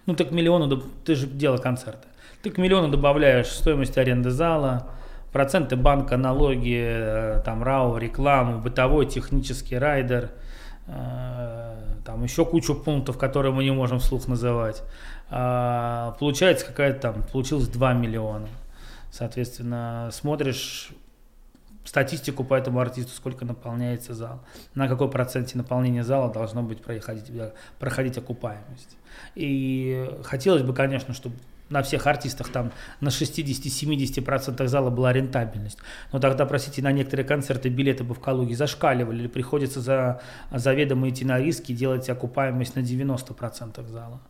[0.07, 2.07] Ну так миллиону, ты же дело концерта.
[2.43, 4.91] Ты к миллиону добавляешь стоимость аренды зала,
[5.33, 10.31] проценты банка, налоги, э, там РАО, рекламу, бытовой, технический райдер,
[10.87, 14.83] э, там еще кучу пунктов, которые мы не можем вслух называть.
[15.31, 18.49] А, получается какая-то там, получилось 2 миллиона.
[19.11, 20.91] Соответственно, смотришь
[21.85, 24.41] статистику по этому артисту, сколько наполняется зал,
[24.75, 27.31] на какой проценте наполнения зала должно быть проходить,
[27.79, 28.97] проходить окупаемость.
[29.35, 31.37] И хотелось бы, конечно, чтобы
[31.71, 35.79] на всех артистах там на 60-70% зала была рентабельность.
[36.13, 40.21] Но тогда, простите, на некоторые концерты билеты бы в Калуге зашкаливали, или приходится за
[40.53, 44.21] заведомо идти на риски и делать окупаемость на 90% зала.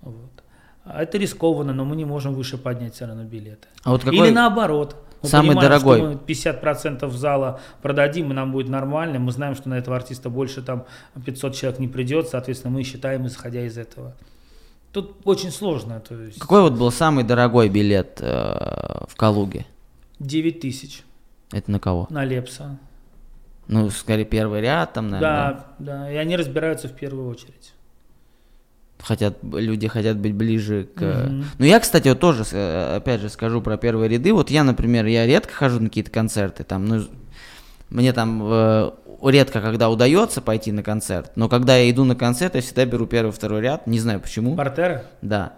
[0.00, 0.44] Вот.
[0.84, 3.68] А это рискованно, но мы не можем выше поднять цены на билеты.
[3.84, 4.18] А вот какой...
[4.18, 5.98] Или наоборот– мы Самый понимаем, дорогой.
[5.98, 9.18] Что мы 50% зала продадим, и нам будет нормально.
[9.18, 10.86] Мы знаем, что на этого артиста больше там
[11.24, 14.14] 500 человек не придет, соответственно, мы считаем, исходя из этого.
[14.92, 16.00] Тут очень сложно.
[16.00, 16.38] То есть...
[16.38, 19.66] Какой вот был самый дорогой билет э, в Калуге?
[20.18, 21.02] 9 тысяч.
[21.52, 22.06] Это на кого?
[22.10, 22.78] На Лепса.
[23.68, 25.52] Ну, скорее первый ряд там, наверное.
[25.52, 27.72] Да, да, и они разбираются в первую очередь
[29.02, 31.02] хотят, люди хотят быть ближе к...
[31.02, 31.44] Mm-hmm.
[31.58, 34.32] Ну, я, кстати, вот тоже, э, опять же, скажу про первые ряды.
[34.32, 37.04] Вот я, например, я редко хожу на какие-то концерты, там, ну,
[37.88, 38.90] мне там э,
[39.24, 43.06] редко, когда удается пойти на концерт, но когда я иду на концерт, я всегда беру
[43.06, 44.56] первый, второй ряд, не знаю почему.
[44.56, 45.04] Портера?
[45.22, 45.54] Да.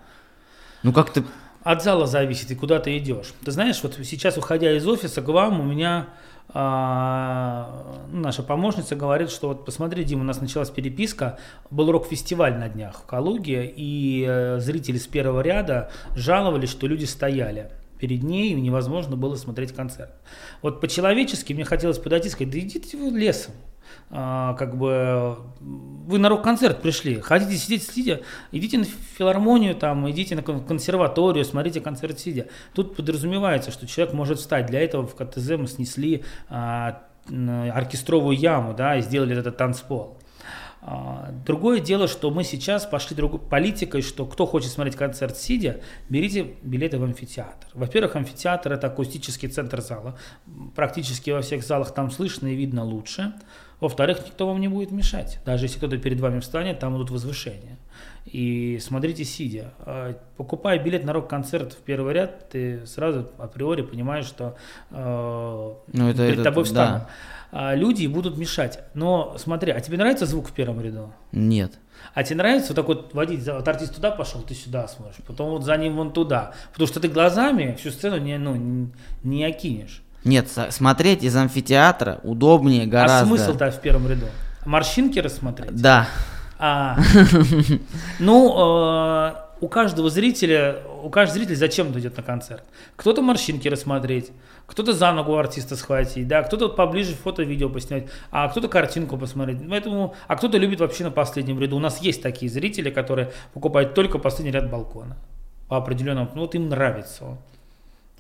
[0.82, 1.22] Ну, как-то...
[1.62, 3.34] От зала зависит, и куда ты идешь.
[3.44, 6.08] Ты знаешь, вот сейчас, уходя из офиса к вам, у меня
[6.54, 11.38] а, наша помощница говорит, что вот посмотри, Дима, у нас началась переписка,
[11.70, 17.04] был рок-фестиваль на днях в Калуге, и э, зрители с первого ряда жаловались, что люди
[17.04, 20.12] стояли перед ней, и невозможно было смотреть концерт.
[20.60, 23.54] Вот по-человечески мне хотелось подойти и сказать, да идите вы лесом,
[24.10, 30.34] а, как бы вы на рок-концерт пришли, хотите сидеть, сидя, идите на филармонию, там, идите
[30.36, 32.48] на консерваторию, смотрите концерт сидя.
[32.74, 34.66] Тут подразумевается, что человек может встать.
[34.66, 40.18] Для этого в КТЗ мы снесли а, оркестровую яму, да, и сделали этот танцпол.
[40.84, 45.80] А, другое дело, что мы сейчас пошли другой политикой, что кто хочет смотреть концерт сидя,
[46.08, 47.68] берите билеты в амфитеатр.
[47.74, 50.18] Во-первых, амфитеатр это акустический центр зала.
[50.74, 53.32] Практически во всех залах там слышно и видно лучше.
[53.82, 55.40] Во-вторых, никто вам не будет мешать.
[55.44, 57.78] Даже если кто-то перед вами встанет, там будут возвышения.
[58.26, 59.74] И смотрите сидя.
[59.80, 64.54] А, покупая билет на рок-концерт в первый ряд, ты сразу априори понимаешь, что
[64.92, 67.02] э, ну, это, перед это, тобой встанут.
[67.02, 67.08] Да.
[67.50, 68.78] А, люди будут мешать.
[68.94, 71.12] Но смотри, а тебе нравится звук в первом ряду?
[71.32, 71.72] Нет.
[72.14, 75.50] А тебе нравится вот так вот водить, вот артист туда пошел, ты сюда смотришь, потом
[75.50, 76.52] вот за ним вон туда.
[76.70, 78.92] Потому что ты глазами всю сцену не, ну,
[79.24, 80.01] не окинешь.
[80.24, 83.24] Нет, смотреть из амфитеатра удобнее а гораздо.
[83.24, 84.26] А смысл-то в первом ряду?
[84.64, 85.74] Морщинки рассмотреть?
[85.74, 86.08] Да.
[86.58, 86.96] А,
[88.20, 92.62] ну, э, у каждого зрителя, у каждого зрителя зачем идет на концерт?
[92.94, 94.30] Кто-то морщинки рассмотреть,
[94.66, 99.58] кто-то за ногу артиста схватить, да, кто-то поближе фото-видео поснять, а кто-то картинку посмотреть.
[99.68, 101.76] Поэтому, а кто-то любит вообще на последнем ряду.
[101.76, 105.16] У нас есть такие зрители, которые покупают только последний ряд балкона
[105.68, 107.38] по определенному, ну вот им нравится он.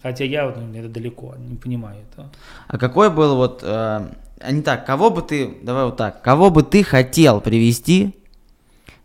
[0.02, 2.28] Хотя я вот, это далеко, не понимаю это.
[2.66, 6.50] А какой был вот, э, а не так, кого бы ты, давай вот так, кого
[6.50, 8.14] бы ты хотел привести,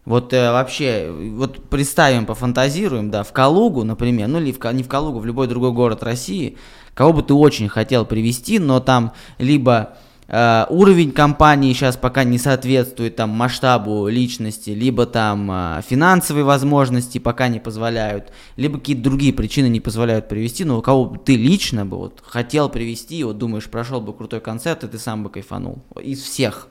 [0.06, 4.88] вот э, вообще, вот представим, пофантазируем, да, в Калугу, например, ну или в, не в
[4.88, 6.58] Калугу, в любой другой город России,
[6.96, 9.98] кого бы ты очень хотел привести, но там либо
[10.28, 17.18] Э, уровень компании сейчас пока не соответствует там масштабу личности, либо там э, финансовые возможности
[17.18, 21.38] пока не позволяют, либо какие-то другие причины не позволяют привести, но у кого бы ты
[21.38, 25.30] лично бы вот хотел привести, вот думаешь, прошел бы крутой концерт, и ты сам бы
[25.30, 26.68] кайфанул из всех.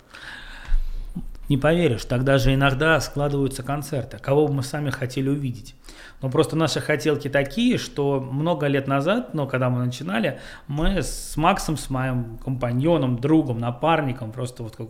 [1.49, 5.76] Не поверишь, тогда же иногда складываются концерты, кого бы мы сами хотели увидеть.
[6.23, 11.37] Но просто наши хотелки такие, что много лет назад, но когда мы начинали, мы с
[11.37, 14.89] Максом, с моим компаньоном, другом, напарником, просто вот как,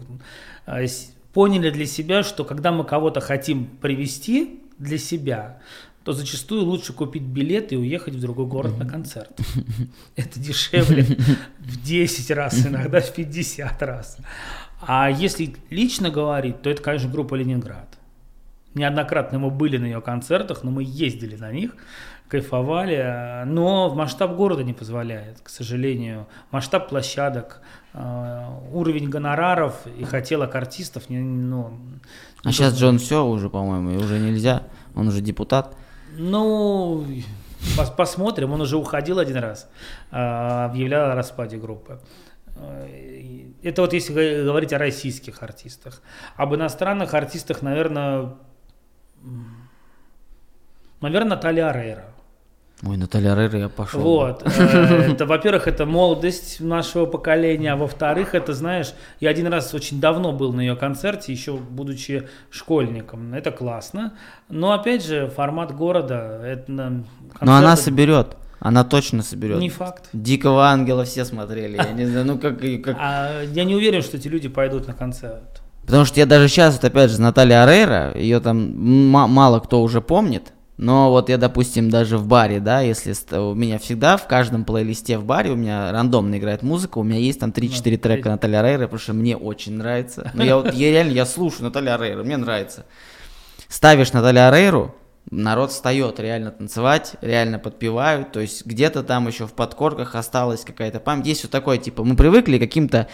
[0.66, 0.87] э,
[1.33, 5.59] поняли для себя, что когда мы кого-то хотим привести для себя,
[6.05, 9.33] то зачастую лучше купить билет и уехать в другой город на концерт.
[10.16, 11.03] Это дешевле
[11.59, 14.18] в 10 раз, иногда в 50 раз.
[14.81, 17.95] А если лично говорить, то это, конечно, группа «Ленинград».
[18.77, 21.74] Неоднократно мы были на ее концертах, но мы ездили на них,
[22.29, 26.27] кайфовали, но масштаб города не позволяет, к сожалению.
[26.51, 27.62] Масштаб площадок,
[27.95, 31.09] э, уровень гонораров и хотелок артистов.
[31.09, 31.79] Не, ну,
[32.45, 34.64] а сейчас Джон все уже, по-моему, уже нельзя,
[34.95, 35.74] он уже депутат.
[36.18, 37.07] Ну,
[37.79, 39.70] пос посмотрим, он уже уходил один раз,
[40.11, 41.99] э, объявлял о распаде группы.
[42.57, 46.03] Э, это вот если говорить о российских артистах.
[46.37, 48.35] Об иностранных артистах, наверное,
[51.01, 52.05] наверное, Наталья Арейра.
[52.83, 54.01] Ой, Наталья Арейра я пошел.
[54.01, 54.43] Вот.
[54.45, 59.99] Э, это, во-первых, это молодость нашего поколения, а во-вторых, это, знаешь, я один раз очень
[59.99, 63.33] давно был на ее концерте, еще будучи школьником.
[63.33, 64.12] Это классно.
[64.51, 67.03] Но, опять же, формат города, это...
[67.41, 68.37] Но она соберет.
[68.59, 69.59] Она точно соберет.
[69.59, 70.09] Не факт.
[70.12, 71.77] Дикого ангела все смотрели.
[71.77, 72.59] Я не знаю, ну как.
[72.59, 72.97] как...
[72.99, 75.62] А, я не уверен, что эти люди пойдут на концерт.
[75.87, 80.01] Потому что я даже сейчас, вот опять же, Наталья Арейра, ее там мало кто уже
[80.01, 80.53] помнит.
[80.78, 85.16] Но вот я, допустим, даже в баре, да, если у меня всегда в каждом плейлисте
[85.16, 88.82] в баре у меня рандомно играет музыка, у меня есть там 3-4 трека Наталья Рейра,
[88.82, 90.30] потому что мне очень нравится.
[90.34, 92.84] Но я вот, я реально, я слушаю Наталья Рейра, мне нравится.
[93.68, 94.95] Ставишь Наталья Рейру,
[95.30, 101.01] народ встает реально танцевать, реально подпевают, то есть где-то там еще в подкорках осталась какая-то
[101.01, 101.26] память.
[101.26, 103.09] Есть вот такое, типа, мы привыкли к каким-то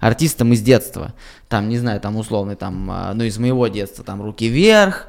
[0.00, 1.14] артистам из детства,
[1.48, 5.08] там, не знаю, там условный, там, а, ну, из моего детства, там, «Руки вверх»,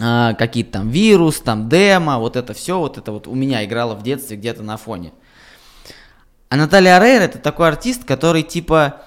[0.00, 3.94] а, какие-то там «Вирус», там, «Демо», вот это все, вот это вот у меня играло
[3.94, 5.12] в детстве где-то на фоне.
[6.48, 9.02] А Наталья Рейр это такой артист, который, типа,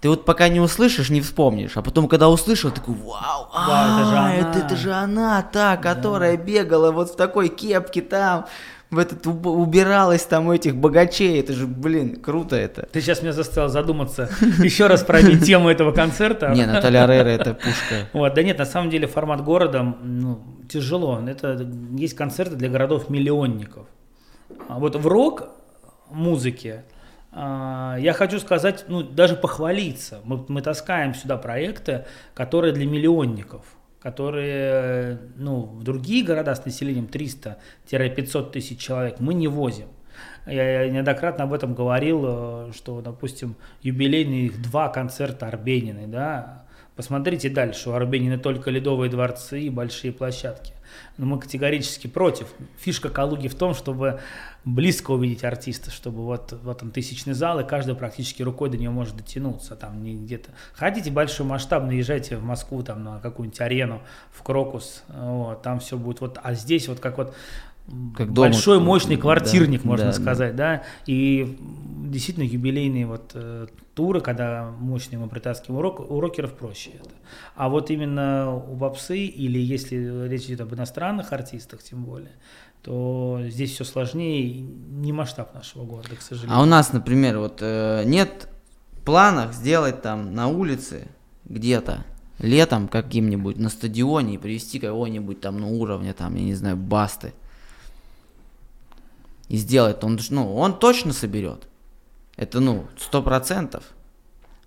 [0.00, 4.04] ты вот пока не услышишь, не вспомнишь, а потом, когда услышал, такой, вау, да, это
[4.04, 6.42] же она, это, это же она, та, которая да.
[6.42, 8.46] бегала вот в такой кепке там,
[8.92, 12.86] в этот убиралась там у этих богачей, это же, блин, круто это.
[12.92, 14.28] Ты сейчас меня заставил задуматься
[14.62, 16.50] еще раз про тему этого концерта.
[16.50, 17.94] Не, Наталья Рейра это пушка.
[18.12, 21.22] Вот, да нет, на самом деле формат города, ну, тяжело.
[21.26, 21.66] Это
[21.96, 23.86] есть концерты для городов-миллионников.
[24.68, 25.48] А вот в рок
[26.10, 26.84] музыке
[27.32, 30.20] а, я хочу сказать, ну, даже похвалиться.
[30.24, 33.64] Мы, мы таскаем сюда проекты, которые для миллионников,
[34.02, 39.86] которые, ну, в другие города с населением 300-500 тысяч человек мы не возим.
[40.46, 46.62] Я неоднократно об этом говорил, э, что, допустим, юбилейные два концерта Арбениной, да,
[46.94, 50.74] Посмотрите дальше, у Арбенина только ледовые дворцы и большие площадки.
[51.18, 52.48] Но мы категорически против.
[52.78, 54.20] Фишка Калуги в том, чтобы
[54.64, 58.92] близко увидеть артиста, чтобы вот, вот он тысячный зал, и каждый практически рукой до него
[58.92, 59.76] может дотянуться.
[59.76, 60.50] Там не где-то.
[60.74, 64.02] Хотите большой масштаб, наезжайте в Москву, там на какую-нибудь арену,
[64.32, 67.34] в Крокус, вот, там все будет вот, а здесь вот как вот
[68.16, 68.86] как большой дома.
[68.86, 70.76] мощный квартирник, да, можно да, сказать, да.
[70.76, 71.58] да, и
[72.04, 77.10] действительно юбилейные вот э, туры, когда мощные мы притаскиваем урок, у рокеров проще это.
[77.56, 82.32] А вот именно у попсы или если речь идет об иностранных артистах, тем более,
[82.82, 86.56] то здесь все сложнее, не масштаб нашего города, к сожалению.
[86.56, 88.48] А у нас, например, вот э, нет
[89.04, 91.08] планов сделать там на улице
[91.44, 92.04] где-то
[92.38, 97.32] летом каким-нибудь на стадионе и привести кого-нибудь там на уровне там, я не знаю, басты
[99.48, 101.68] и сделает, он, ну, он точно соберет.
[102.36, 103.84] Это, ну, сто процентов.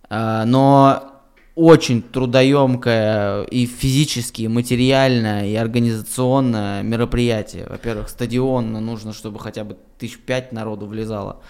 [0.10, 1.16] А, но
[1.56, 7.66] очень трудоемкое и физически, и материальное, и организационное мероприятие.
[7.68, 11.42] Во-первых, стадион нужно, чтобы хотя бы тысяч пять народу влезало.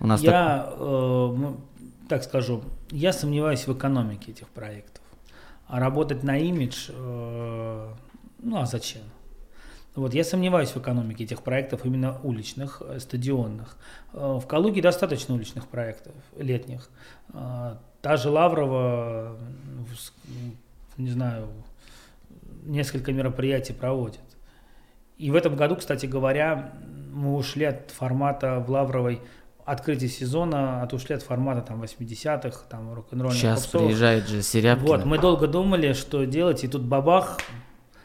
[0.00, 0.74] У нас я, так...
[0.80, 1.54] э,
[2.08, 5.04] так скажу, я сомневаюсь в экономике этих проектов.
[5.68, 7.88] А работать на имидж, э,
[8.42, 9.02] ну а зачем?
[9.94, 13.76] Вот, я сомневаюсь в экономике этих проектов, именно уличных, э, стадионных.
[14.14, 16.88] Э, в Калуге достаточно уличных проектов, летних.
[17.34, 19.36] Э, та же Лаврова,
[20.96, 21.48] не знаю,
[22.64, 24.20] несколько мероприятий проводит.
[25.18, 26.72] И в этом году, кстати говоря,
[27.12, 29.20] мы ушли от формата в Лавровой
[29.64, 33.88] открытие сезона, от ушли от формата там 80-х, там рок-н-ролльных Сейчас попсовых.
[33.88, 34.88] приезжает же Серябкина.
[34.88, 37.38] Вот, мы долго думали, что делать, и тут бабах,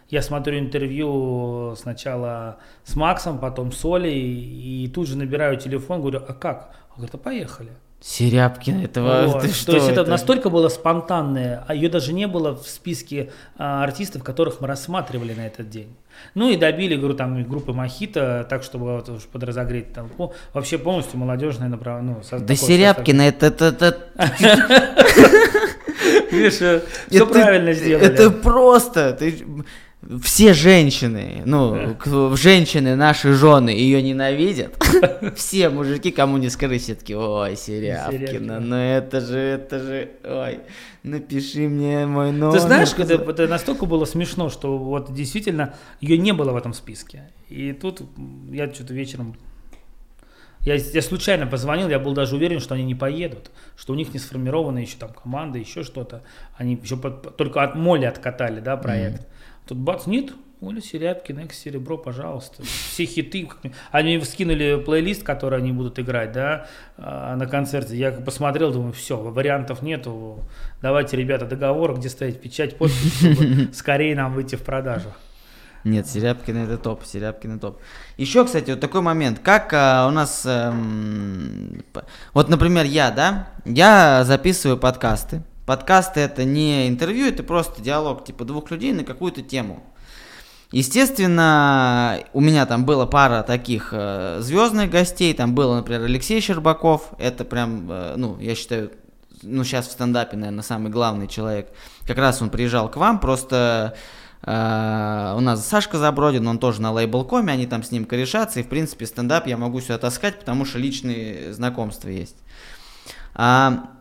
[0.10, 6.22] я смотрю интервью сначала с Максом, потом с Олей, и тут же набираю телефон, говорю,
[6.28, 6.70] а как?
[6.91, 7.70] Он говорит, а поехали.
[7.99, 9.41] Серябкина, этого Вот.
[9.41, 9.72] ты То что?
[9.74, 14.62] есть это, настолько было спонтанное, а ее даже не было в списке а, артистов, которых
[14.62, 15.95] мы рассматривали на этот день.
[16.36, 20.32] Ну и добили, говорю, там группы Мохито, так чтобы вот уж подразогреть толпу.
[20.53, 22.18] Вообще полностью молодежное направление.
[22.18, 23.97] Ну, со- Да Серябкина, это, это, это.
[26.32, 26.82] Видишь, все
[27.12, 28.05] это- правильно сделали.
[28.05, 29.18] Это просто,
[30.24, 31.97] все женщины, ну,
[32.36, 34.74] женщины, наши жены ее ненавидят.
[35.36, 40.62] Все мужики, кому не скажи, все таки ой, Серябкина, ну это же, это же, ой,
[41.03, 42.53] напиши мне мой номер.
[42.53, 46.74] Ты знаешь, это, это настолько было смешно, что вот действительно ее не было в этом
[46.74, 47.30] списке.
[47.49, 48.01] И тут
[48.49, 49.36] я что-то вечером...
[50.62, 54.14] Я, я случайно позвонил, я был даже уверен, что они не поедут, что у них
[54.14, 56.24] не сформирована еще там команда, еще что-то.
[56.58, 59.28] Они еще под- только от моли откатали, да, проект.
[59.68, 62.63] Тут бац, нет, Оля Серябкина, Экс Серебро, пожалуйста.
[62.63, 63.47] Все хиты.
[63.91, 67.95] Они скинули плейлист, который они будут играть, да, а, на концерте.
[67.95, 70.39] Я посмотрел, думаю, все, вариантов нету.
[70.82, 75.13] Давайте, ребята, договор, где ставить печать, подпись, чтобы скорее нам выйти в продажу.
[75.84, 77.80] Нет, Серябкина это топ, Серябкина топ.
[78.18, 81.84] Еще, кстати, вот такой момент, как а, у нас, эм,
[82.34, 85.43] вот, например, я, да, я записываю подкасты.
[85.68, 89.84] Подкасты это не интервью, это просто диалог типа двух людей на какую-то тему.
[90.72, 97.09] Естественно, у меня там была пара таких э, звездных гостей, там был, например, Алексей Щербаков,
[97.20, 98.93] это прям, э, ну, я считаю,
[99.41, 101.74] ну, сейчас в стендапе, наверное, самый главный человек.
[102.05, 103.93] Как раз он приезжал к вам, просто
[104.43, 108.63] э, у нас Сашка Забродин, он тоже на лейбл.коме, они там с ним корешатся, и,
[108.63, 112.38] в принципе, стендап я могу сюда таскать, потому что личные знакомства есть.
[113.34, 113.96] А,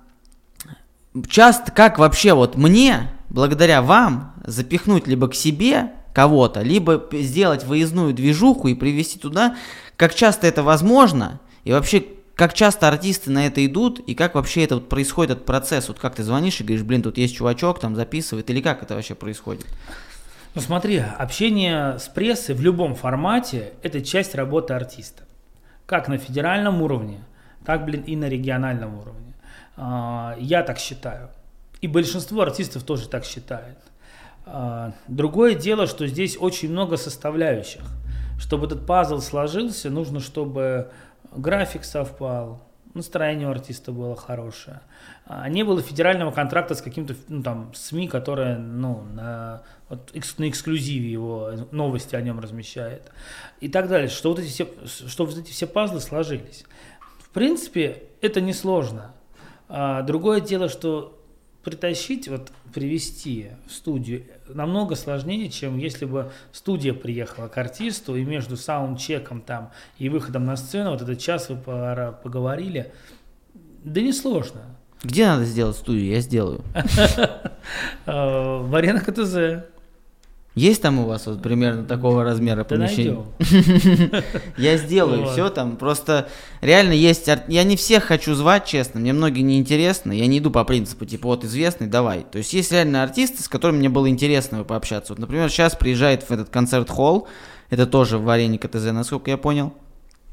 [1.29, 8.15] часто как вообще вот мне, благодаря вам, запихнуть либо к себе кого-то, либо сделать выездную
[8.15, 9.57] движуху и привести туда,
[9.97, 12.05] как часто это возможно, и вообще
[12.35, 15.99] как часто артисты на это идут, и как вообще это вот происходит этот процесс, вот
[15.99, 19.15] как ты звонишь и говоришь, блин, тут есть чувачок, там записывает, или как это вообще
[19.15, 19.67] происходит?
[20.55, 25.25] Ну смотри, общение с прессой в любом формате– это часть работы артиста.
[25.87, 27.21] Как на федеральном уровне,
[27.65, 29.35] так, блин, и на региональном уровне.
[29.77, 31.31] А, Я так считаю.
[31.81, 33.79] И большинство артистов тоже так считает.
[34.45, 37.83] А, Другое дело, что здесь очень много составляющих.
[38.39, 40.91] Чтобы этот пазл сложился, нужно, чтобы
[41.33, 42.67] график совпал,
[42.97, 44.81] настроение у артиста было хорошее.
[45.27, 50.49] А Не было федерального контракта с каким-то ну, там СМИ, которое ну, на, вот, на
[50.49, 53.11] эксклюзиве его новости о нем размещает.
[53.61, 54.09] И так далее.
[54.09, 56.65] Что вот эти все, что вот эти все пазлы сложились.
[57.19, 59.13] В принципе, это несложно.
[59.69, 61.19] А другое дело, что
[61.65, 68.25] притащить, вот привести в студию намного сложнее, чем если бы студия приехала к артисту и
[68.25, 72.93] между саундчеком там и выходом на сцену вот этот час вы поговорили.
[73.83, 74.61] Да не сложно.
[75.03, 76.07] Где надо сделать студию?
[76.07, 76.63] Я сделаю.
[78.07, 79.67] Э, В арена КТЗ.
[80.57, 83.27] Есть там у вас вот примерно такого размера помещение?
[84.57, 85.77] Я сделаю все там.
[85.77, 86.29] Просто
[86.63, 87.29] реально есть...
[87.47, 88.99] Я не всех хочу звать, честно.
[88.99, 90.13] Мне многие не интересно.
[90.13, 92.25] Я не иду по принципу, типа, вот известный, давай.
[92.33, 95.13] То есть есть реально артисты, с которыми мне было интересно пообщаться.
[95.13, 97.29] Вот, например, сейчас приезжает в этот концерт-холл.
[97.69, 99.75] Это тоже в арене КТЗ, насколько я понял.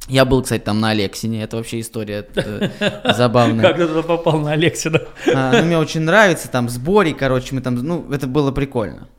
[0.08, 1.44] Я был, кстати, там на Алексине.
[1.44, 2.26] Это вообще история
[3.18, 3.62] забавная.
[3.62, 5.02] Как ты туда попал на Алексина?
[5.36, 9.10] А, ну, мне очень нравится, там, сборе, короче, мы там, ну, это было прикольно.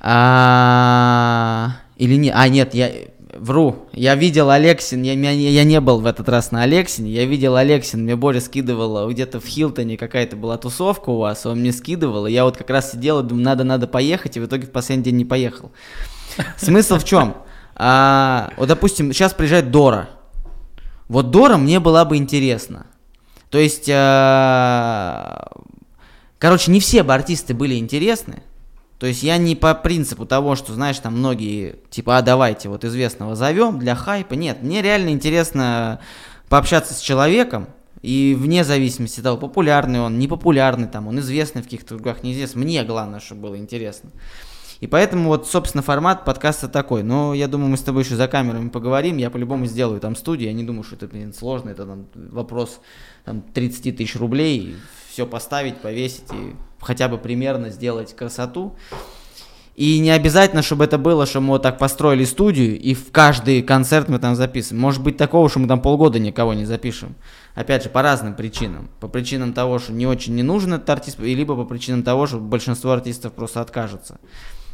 [0.00, 2.90] А, или не, а, нет, я
[3.34, 7.24] вру, я видел Алексин, я, не- я не был в этот раз на Алексине, я
[7.24, 11.72] видел Алексин, мне Боря скидывала, где-то в Хилтоне какая-то была тусовка у вас, он мне
[11.72, 14.66] скидывал, и я вот как раз сидел и думаю, надо, надо поехать, и в итоге
[14.66, 15.72] в последний день не поехал.
[16.56, 17.36] Смысл в чем?
[17.74, 20.08] А, вот, допустим, сейчас приезжает Дора.
[21.08, 22.86] Вот Дора мне была бы интересна.
[23.50, 25.36] То есть, э,
[26.38, 28.42] короче, не все бы артисты были интересны.
[29.02, 32.84] То есть я не по принципу того, что, знаешь, там многие, типа, а давайте вот
[32.84, 34.34] известного зовем для хайпа.
[34.34, 35.98] Нет, мне реально интересно
[36.48, 37.66] пообщаться с человеком,
[38.02, 42.62] и вне зависимости от того, популярный он, непопулярный, там, он известный в каких-то кругах, неизвестный.
[42.62, 44.10] Мне главное, чтобы было интересно.
[44.78, 47.02] И поэтому вот, собственно, формат подкаста такой.
[47.02, 49.16] Но я думаю, мы с тобой еще за камерами поговорим.
[49.16, 50.48] Я по-любому сделаю там студию.
[50.48, 51.70] Я не думаю, что это, блин, сложно.
[51.70, 52.78] Это там вопрос
[53.24, 54.76] там, 30 тысяч рублей.
[55.12, 58.74] Все поставить, повесить и хотя бы примерно сделать красоту.
[59.74, 63.60] И не обязательно, чтобы это было, что мы вот так построили студию, и в каждый
[63.60, 64.80] концерт мы там записываем.
[64.80, 67.14] Может быть такого, что мы там полгода никого не запишем.
[67.54, 68.88] Опять же, по разным причинам.
[69.00, 72.26] По причинам того, что не очень не нужен этот артист, и либо по причинам того,
[72.26, 74.18] что большинство артистов просто откажется.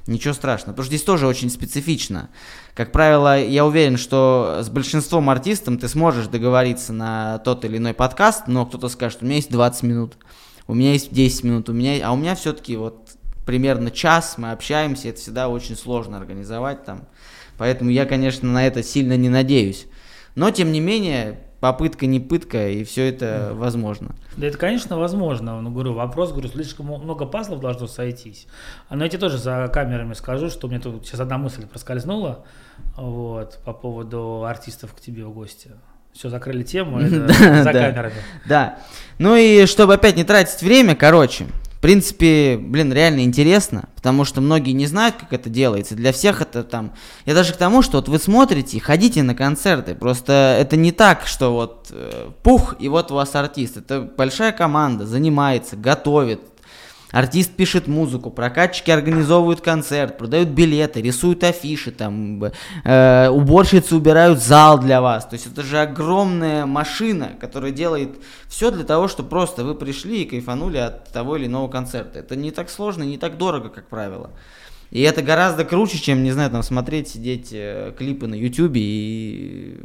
[0.06, 0.72] Ничего страшного.
[0.72, 2.30] Потому что здесь тоже очень специфично.
[2.74, 7.94] Как правило, я уверен, что с большинством артистов ты сможешь договориться на тот или иной
[7.94, 10.16] подкаст, но кто-то скажет, у меня есть 20 минут,
[10.66, 13.10] у меня есть 10 минут, у меня, а у меня все-таки вот
[13.46, 17.08] примерно час мы общаемся, это всегда очень сложно организовать там.
[17.56, 19.86] Поэтому я, конечно, на это сильно не надеюсь.
[20.34, 24.14] Но, тем не менее, попытка не пытка, и все это возможно.
[24.36, 25.60] Да это, конечно, возможно.
[25.60, 28.46] Ну, говорю, вопрос, говорю, слишком много пазлов должно сойтись.
[28.88, 32.44] А, Но я тебе тоже за камерами скажу, что мне тут сейчас одна мысль проскользнула
[32.96, 35.70] вот, по поводу артистов к тебе в гости.
[36.12, 37.28] Все, закрыли тему, это
[37.62, 38.22] за камерами.
[38.46, 38.78] Да.
[39.18, 41.46] Ну и чтобы опять не тратить время, короче,
[41.78, 45.94] в принципе, блин, реально интересно, потому что многие не знают, как это делается.
[45.94, 46.92] Для всех это там...
[47.24, 49.94] Я даже к тому, что вот вы смотрите, ходите на концерты.
[49.94, 53.76] Просто это не так, что вот э, пух, и вот у вас артист.
[53.76, 56.40] Это большая команда, занимается, готовит,
[57.10, 62.44] Артист пишет музыку, прокатчики организовывают концерт, продают билеты, рисуют афиши, там,
[62.84, 65.24] э, уборщицы убирают зал для вас.
[65.26, 70.22] То есть это же огромная машина, которая делает все для того, чтобы просто вы пришли
[70.22, 72.18] и кайфанули от того или иного концерта.
[72.18, 74.30] Это не так сложно, не так дорого, как правило.
[74.90, 79.78] И это гораздо круче, чем, не знаю, там смотреть, сидеть э, клипы на ютюбе и,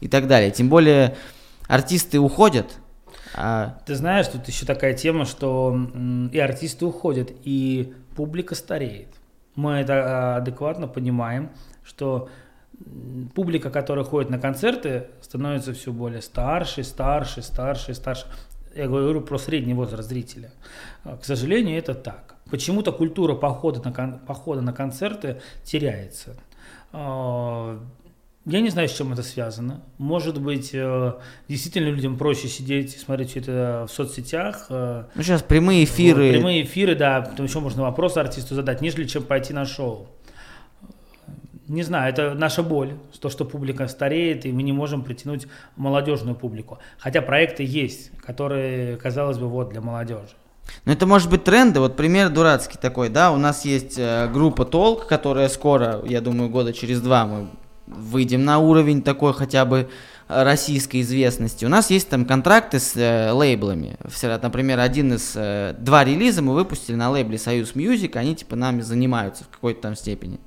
[0.00, 0.52] и так далее.
[0.52, 1.16] Тем более
[1.66, 2.76] артисты уходят,
[3.34, 3.78] а...
[3.86, 5.76] Ты знаешь, тут еще такая тема, что
[6.32, 9.08] и артисты уходят, и публика стареет.
[9.54, 11.50] Мы это а, адекватно понимаем,
[11.84, 12.28] что
[13.34, 18.26] публика, которая ходит на концерты, становится все более старше, старше, старше, старше.
[18.74, 20.50] Я говорю про средний возраст зрителя.
[21.04, 22.36] А, к сожалению, это так.
[22.50, 26.36] Почему-то культура похода на, кон- похода на концерты теряется.
[28.44, 29.82] Я не знаю, с чем это связано.
[29.98, 31.12] Может быть, э,
[31.48, 34.66] действительно людям проще сидеть и смотреть все это в соцсетях.
[34.68, 36.26] Э, ну, сейчас прямые эфиры.
[36.26, 40.08] Вот, прямые эфиры, да, потом еще можно вопрос артисту задать, нежели чем пойти на шоу.
[41.68, 46.34] Не знаю, это наша боль, то, что публика стареет, и мы не можем притянуть молодежную
[46.34, 46.80] публику.
[46.98, 50.34] Хотя проекты есть, которые, казалось бы, вот для молодежи.
[50.84, 51.78] Ну, это может быть тренды.
[51.78, 53.30] Вот пример дурацкий такой, да.
[53.30, 57.48] У нас есть э, группа Толк, которая скоро, я думаю, года через два мы
[57.96, 59.88] выйдем на уровень такой хотя бы
[60.28, 61.64] э, российской известности.
[61.64, 63.96] У нас есть там контракты с э, лейблами.
[64.22, 68.80] Например, один из э, два релиза мы выпустили на лейбле Союз Music, они типа нами
[68.80, 70.38] занимаются в какой-то там степени.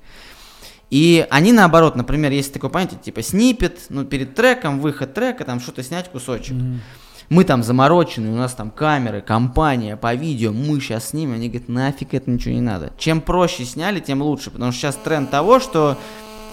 [0.90, 5.58] И они наоборот, например, есть такое понятие, типа снипет, ну перед треком, выход трека, там
[5.58, 6.54] что-то снять кусочек.
[6.54, 6.78] Mm-hmm.
[7.28, 11.68] Мы там заморочены, у нас там камеры, компания по видео, мы сейчас снимем, они говорят,
[11.68, 12.92] нафиг это ничего не надо.
[12.98, 15.98] Чем проще сняли, тем лучше, потому что сейчас тренд того, что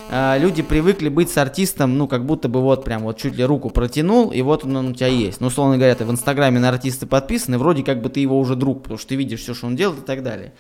[0.10, 3.44] э, люди привыкли быть с артистом, ну, как будто бы вот прям вот чуть ли
[3.44, 5.42] руку протянул, и вот он, он у тебя есть.
[5.42, 8.56] Ну, условно говоря, ты в Инстаграме на артиста подписаны, вроде как бы ты его уже
[8.56, 10.54] друг, потому что ты видишь все, что он делает и так далее.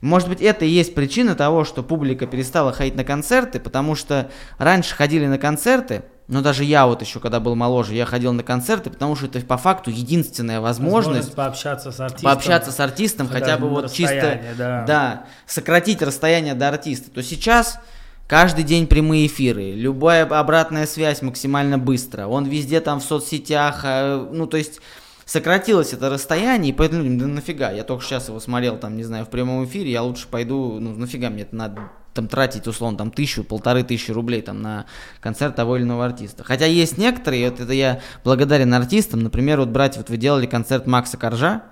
[0.00, 4.30] Может быть, это и есть причина того, что публика перестала ходить на концерты, потому что
[4.56, 8.42] раньше ходили на концерты, но даже я вот еще, когда был моложе, я ходил на
[8.42, 13.28] концерты, потому что это по факту единственная возможность, возможность пообщаться с артистом, пообщаться с артистом
[13.28, 14.84] хотя бы вот чисто, да.
[14.86, 17.10] да, сократить расстояние до артиста.
[17.10, 17.80] То сейчас
[18.30, 22.28] Каждый день прямые эфиры, любая обратная связь максимально быстро.
[22.28, 24.80] Он везде там в соцсетях, а, ну то есть
[25.24, 29.02] сократилось это расстояние, и поэтому людям, да нафига, я только сейчас его смотрел там, не
[29.02, 32.98] знаю, в прямом эфире, я лучше пойду, ну нафига мне это надо там тратить условно
[32.98, 34.86] там тысячу, полторы тысячи рублей там на
[35.20, 36.44] концерт того или иного артиста.
[36.44, 40.86] Хотя есть некоторые, вот это я благодарен артистам, например, вот братья, вот вы делали концерт
[40.86, 41.64] Макса Коржа,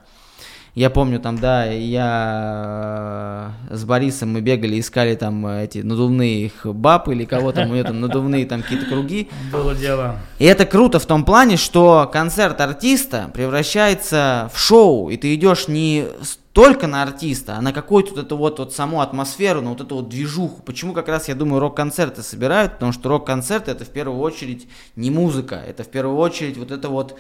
[0.75, 6.67] я помню там, да, я э, с Борисом мы бегали, искали там эти надувные их
[6.67, 9.29] баб или кого там, у нее там надувные там какие-то круги.
[9.53, 10.17] Было дело.
[10.39, 15.69] И это круто в том плане, что концерт артиста превращается в шоу, и ты идешь
[15.69, 16.07] не
[16.53, 19.95] только на артиста, а на какую-то вот эту вот, вот саму атмосферу, на вот эту
[19.97, 20.61] вот движуху.
[20.63, 22.75] Почему как раз, я думаю, рок-концерты собирают?
[22.75, 24.67] Потому что рок-концерт это в первую очередь
[24.97, 27.17] не музыка, это в первую очередь вот это вот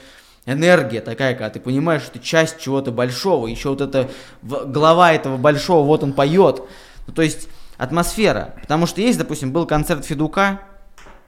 [0.49, 4.09] энергия такая, когда ты понимаешь, что ты часть чего-то большого, еще вот эта
[4.43, 6.63] глава этого большого, вот он поет.
[7.07, 8.55] Ну, то есть атмосфера.
[8.61, 10.61] Потому что есть, допустим, был концерт Федука,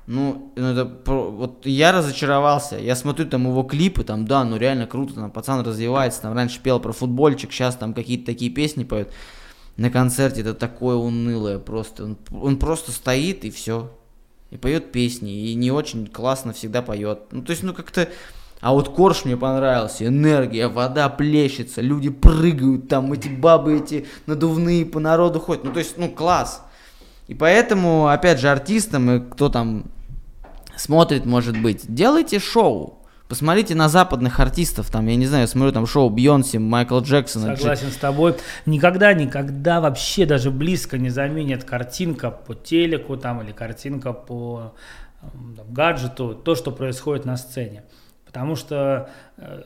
[0.07, 2.77] ну, ну это, вот я разочаровался.
[2.77, 6.61] Я смотрю там его клипы, там, да, ну реально круто, там пацан развивается, там раньше
[6.61, 9.09] пел про футбольчик, сейчас там какие-то такие песни поют.
[9.77, 12.05] На концерте это такое унылое просто.
[12.05, 13.91] Он, он просто стоит и все.
[14.51, 17.21] И поет песни, и не очень классно всегда поет.
[17.31, 18.09] Ну, то есть, ну как-то
[18.61, 24.85] а вот Корж мне понравился, энергия, вода плещется, люди прыгают, там эти бабы эти надувные
[24.85, 25.65] по народу ходят.
[25.65, 26.63] Ну, то есть, ну, класс.
[27.27, 29.85] И поэтому, опять же, артистам и кто там
[30.77, 32.99] смотрит, может быть, делайте шоу.
[33.29, 37.43] Посмотрите на западных артистов, там, я не знаю, смотрю там шоу Бьонси, Майкл Джексон.
[37.43, 38.35] Согласен с тобой.
[38.67, 44.75] Никогда, никогда вообще даже близко не заменит картинка по телеку там или картинка по
[45.21, 47.85] там, гаджету то, что происходит на сцене.
[48.31, 49.62] Потому что э,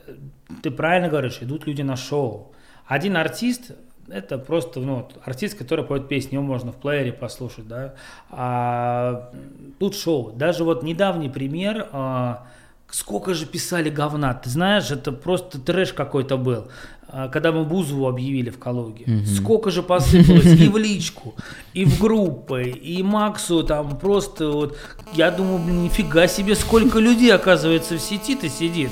[0.63, 2.51] ты правильно говоришь, идут люди на шоу.
[2.87, 3.73] Один артист
[4.07, 7.93] это просто ну, артист, который поет песни, его можно в плеере послушать, да.
[8.31, 9.31] А
[9.79, 10.31] тут шоу.
[10.31, 11.89] Даже вот недавний пример.
[11.91, 12.47] А,
[12.89, 16.67] Сколько же писали говна, ты знаешь, это просто трэш какой-то был.
[17.07, 19.05] А, когда мы Бузову объявили в Калуге.
[19.07, 19.25] Угу.
[19.25, 21.35] Сколько же посыпалось и в личку,
[21.73, 24.77] и в группы, и Максу там просто вот,
[25.13, 28.91] я думаю, блин, нифига себе, сколько людей, оказывается, в сети-то сидит.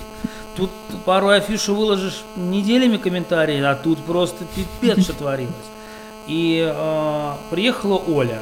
[0.55, 0.69] Тут
[1.05, 5.53] пару афишу выложишь неделями комментарии, а тут просто пипец, что творилось.
[6.27, 8.39] И э, приехала Оля,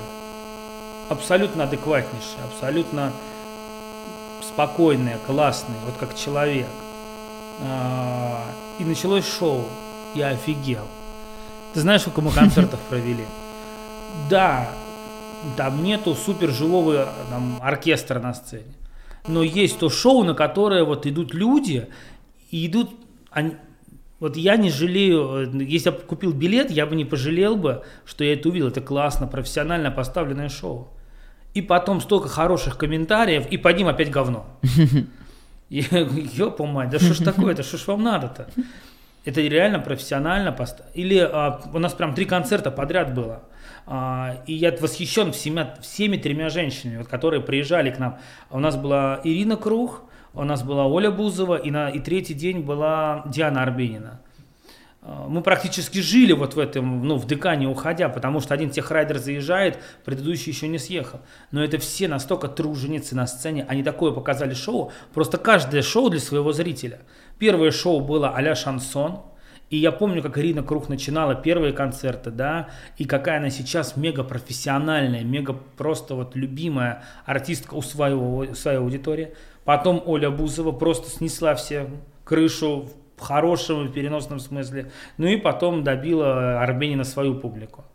[1.09, 3.13] абсолютно адекватнейшая, абсолютно
[4.61, 6.67] спокойная, классная, вот как человек.
[7.61, 8.45] А,
[8.79, 9.65] и началось шоу.
[10.13, 10.85] Я офигел.
[11.73, 13.25] Ты знаешь, сколько мы концертов провели?
[14.29, 14.69] Да,
[15.57, 18.75] там нету супер живого там, оркестра на сцене.
[19.27, 21.87] Но есть то шоу, на которое вот идут люди,
[22.51, 22.91] и идут...
[23.31, 23.55] Они,
[24.19, 28.33] вот я не жалею, если я купил билет, я бы не пожалел бы, что я
[28.33, 28.67] это увидел.
[28.67, 30.89] Это классно, профессионально поставленное шоу
[31.53, 34.45] и потом столько хороших комментариев, и под ним опять говно.
[35.69, 38.47] Ёпа мать, да что ж такое-то, что ж вам надо-то?
[39.23, 40.51] Это реально профессионально.
[40.51, 40.81] Пост...
[40.93, 43.43] Или а, у нас прям три концерта подряд было.
[43.85, 48.17] А, и я восхищен всеми, всеми тремя женщинами, вот, которые приезжали к нам.
[48.49, 52.61] У нас была Ирина Круг, у нас была Оля Бузова, и, на, и третий день
[52.61, 54.21] была Диана Арбенина.
[55.01, 58.69] А, мы практически жили вот в этом, ну, в ДК не уходя, потому что один
[58.69, 61.21] техрайдер заезжает, предыдущий еще не съехал.
[61.51, 66.19] Но это все настолько труженицы на сцене, они такое показали шоу, просто каждое шоу для
[66.19, 66.99] своего зрителя.
[67.39, 69.21] Первое шоу было а-ля шансон,
[69.71, 74.23] и я помню, как Ирина Круг начинала первые концерты, да, и какая она сейчас мега
[74.23, 79.33] профессиональная, мега просто вот любимая артистка у своего, у своей аудитории.
[79.63, 81.89] Потом Оля Бузова просто снесла все
[82.25, 82.89] крышу
[83.21, 84.91] в хорошем и переносном смысле.
[85.17, 87.85] Ну и потом добила Арменина свою публику.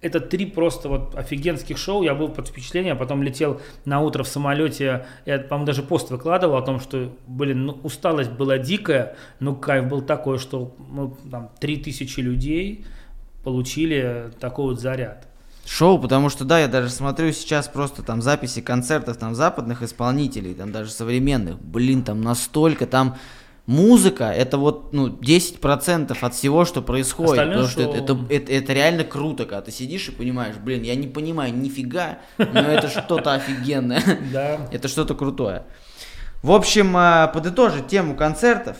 [0.00, 2.02] Это три просто вот офигенских шоу.
[2.02, 5.06] Я был под впечатлением, а потом летел на утро в самолете.
[5.26, 9.86] Я, по-моему, даже пост выкладывал о том, что, блин, ну, усталость была дикая, но кайф
[9.88, 12.84] был такой, что мы там три тысячи людей
[13.42, 15.26] получили такой вот заряд.
[15.66, 20.54] Шоу, потому что, да, я даже смотрю сейчас просто там записи концертов там западных исполнителей,
[20.54, 21.60] там даже современных.
[21.60, 23.16] Блин, там настолько, там
[23.68, 27.32] музыка это вот ну 10% от всего, что происходит.
[27.32, 30.82] Остальное потому что, это, это, это, это реально круто, когда ты сидишь и понимаешь, блин,
[30.82, 34.02] я не понимаю нифига, но это что-то офигенное.
[34.32, 34.68] Да.
[34.72, 35.64] Это что-то крутое.
[36.42, 38.78] В общем, а, подытожить тему концертов.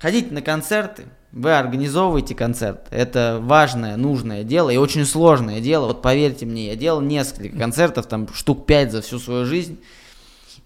[0.00, 2.86] Ходите на концерты, вы организовываете концерт.
[2.90, 5.86] Это важное, нужное дело и очень сложное дело.
[5.86, 9.78] Вот поверьте мне, я делал несколько концертов, там штук 5 за всю свою жизнь.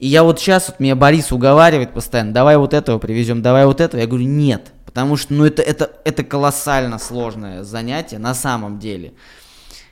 [0.03, 3.81] И я вот сейчас, вот меня Борис уговаривает постоянно, давай вот этого привезем, давай вот
[3.81, 4.01] этого.
[4.01, 9.15] Я говорю, нет, потому что, ну, это, это, это колоссально сложное занятие на самом деле.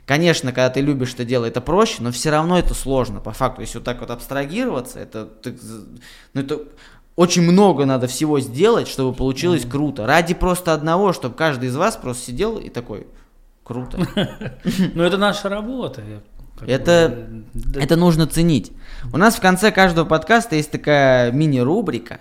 [0.06, 3.60] Конечно, когда ты любишь это дело, это проще, но все равно это сложно, по факту.
[3.60, 5.28] Если вот так вот абстрагироваться, это,
[6.34, 6.58] ну, это
[7.14, 10.06] очень много надо всего сделать, чтобы получилось mm круто.
[10.06, 13.06] Ради просто одного, чтобы каждый из вас просто сидел и такой,
[13.62, 14.04] круто.
[14.92, 16.02] Ну, это наша работа.
[16.66, 17.28] Это,
[17.76, 18.72] это нужно ценить.
[19.12, 22.20] У нас в конце каждого подкаста есть такая мини-рубрика.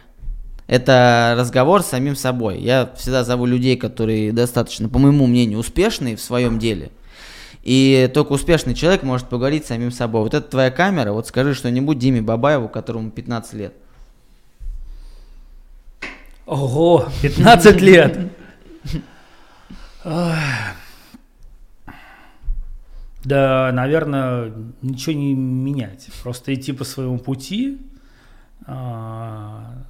[0.68, 2.60] Это разговор с самим собой.
[2.60, 6.92] Я всегда зову людей, которые достаточно, по моему мнению, успешные в своем деле.
[7.64, 10.22] И только успешный человек может поговорить с самим собой.
[10.22, 13.74] Вот это твоя камера, вот скажи что-нибудь Диме Бабаеву, которому 15 лет.
[16.46, 18.18] Ого, 15 лет.
[23.30, 24.52] Да, наверное,
[24.82, 26.10] ничего не менять.
[26.24, 27.80] Просто идти по своему пути.
[28.66, 29.86] А,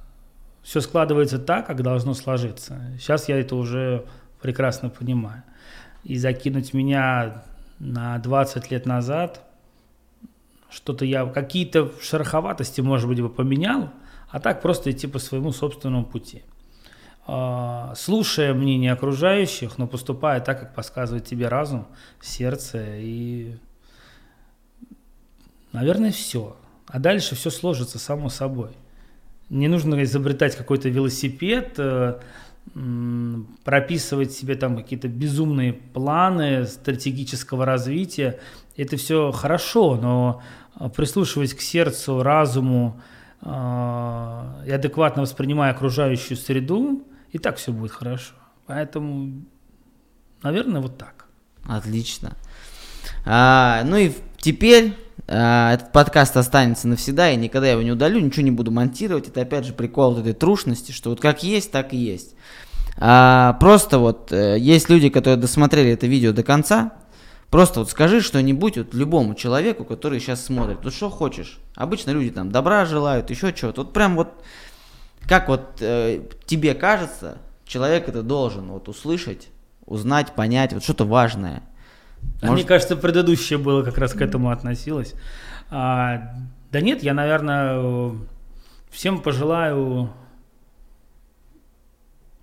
[0.62, 2.78] все складывается так, как должно сложиться.
[2.98, 4.04] Сейчас я это уже
[4.42, 5.42] прекрасно понимаю.
[6.04, 7.42] И закинуть меня
[7.78, 9.42] на 20 лет назад,
[10.68, 13.88] что-то я, какие-то шероховатости, может быть, бы поменял,
[14.28, 16.42] а так просто идти по своему собственному пути.
[17.32, 21.86] А, слушая мнение окружающих, но поступая так, как подсказывает тебе разум,
[22.20, 23.54] сердце и,
[25.70, 26.56] наверное, все.
[26.88, 28.70] А дальше все сложится само собой.
[29.48, 32.18] Не нужно изобретать какой-то велосипед, э,
[33.62, 38.40] прописывать себе там какие-то безумные планы стратегического развития.
[38.76, 40.42] Это все хорошо, но
[40.96, 43.00] прислушиваясь к сердцу, разуму,
[43.42, 48.34] э, и адекватно воспринимая окружающую среду, и так все будет хорошо.
[48.66, 49.44] Поэтому,
[50.42, 51.26] наверное, вот так.
[51.66, 52.36] Отлично.
[53.24, 54.94] А, ну и теперь
[55.26, 59.28] а, этот подкаст останется навсегда, я никогда его не удалю, ничего не буду монтировать.
[59.28, 62.34] Это опять же прикол этой трушности, что вот как есть, так и есть.
[62.96, 66.92] А, просто вот э, есть люди, которые досмотрели это видео до конца.
[67.50, 70.78] Просто вот скажи что-нибудь вот любому человеку, который сейчас смотрит.
[70.84, 71.58] Вот что хочешь.
[71.74, 73.82] Обычно люди там добра желают, еще чего-то.
[73.82, 74.28] Вот прям вот
[75.26, 79.48] как вот э, тебе кажется, человек это должен вот услышать,
[79.86, 81.62] узнать, понять, вот что-то важное.
[82.42, 82.54] Может...
[82.54, 85.14] Мне кажется, предыдущее было как раз к этому относилось.
[85.70, 86.34] А,
[86.70, 88.12] да нет, я, наверное,
[88.90, 90.10] всем пожелаю,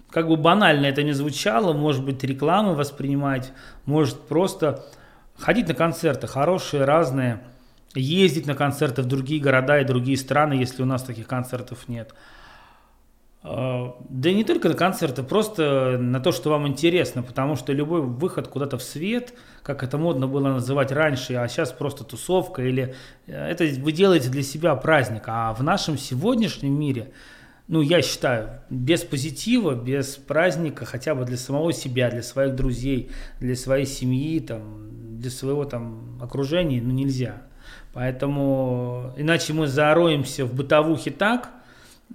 [0.09, 3.51] как бы банально это не звучало, может быть, рекламы воспринимать,
[3.85, 4.85] может просто
[5.37, 7.41] ходить на концерты хорошие, разные,
[7.93, 12.13] ездить на концерты в другие города и другие страны, если у нас таких концертов нет.
[12.13, 12.27] А,
[13.47, 18.01] да и не только на концерты, просто на то, что вам интересно, потому что любой
[18.01, 19.33] выход куда-то в свет,
[19.63, 22.95] как это модно было называть раньше, а сейчас просто тусовка, или
[23.27, 27.11] э, это вы делаете для себя праздник, а в нашем сегодняшнем мире,
[27.67, 33.11] ну, я считаю, без позитива, без праздника, хотя бы для самого себя, для своих друзей,
[33.39, 37.43] для своей семьи, там, для своего там окружения, ну, нельзя.
[37.93, 41.51] Поэтому, иначе мы зароемся в бытовухе так,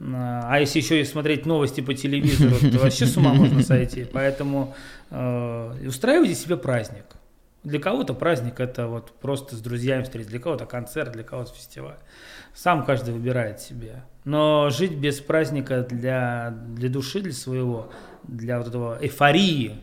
[0.00, 4.04] а если еще и смотреть новости по телевизору, то вообще с ума можно сойти.
[4.04, 4.74] Поэтому
[5.10, 7.04] э, устраивайте себе праздник.
[7.62, 11.98] Для кого-то праздник это вот просто с друзьями встретиться, для кого-то концерт, для кого-то фестиваль.
[12.54, 14.02] Сам каждый выбирает себе.
[14.24, 17.92] Но жить без праздника для, для души, для своего,
[18.24, 19.78] для вот этого эйфории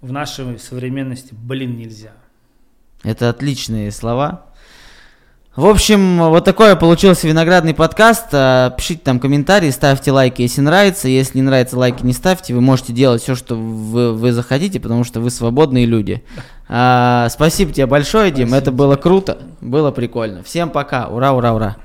[0.00, 2.12] в нашей современности, блин, нельзя.
[3.02, 4.49] Это отличные слова.
[5.60, 8.28] В общем, вот такой получился виноградный подкаст.
[8.32, 11.06] А, пишите там комментарии, ставьте лайки, если нравится.
[11.06, 12.54] Если не нравится, лайки не ставьте.
[12.54, 16.24] Вы можете делать все, что вы, вы захотите, потому что вы свободные люди.
[16.66, 18.48] А, спасибо тебе большое, Дим.
[18.48, 20.42] Спасибо Это было круто, было прикольно.
[20.42, 21.08] Всем пока.
[21.08, 21.76] Ура, ура, ура.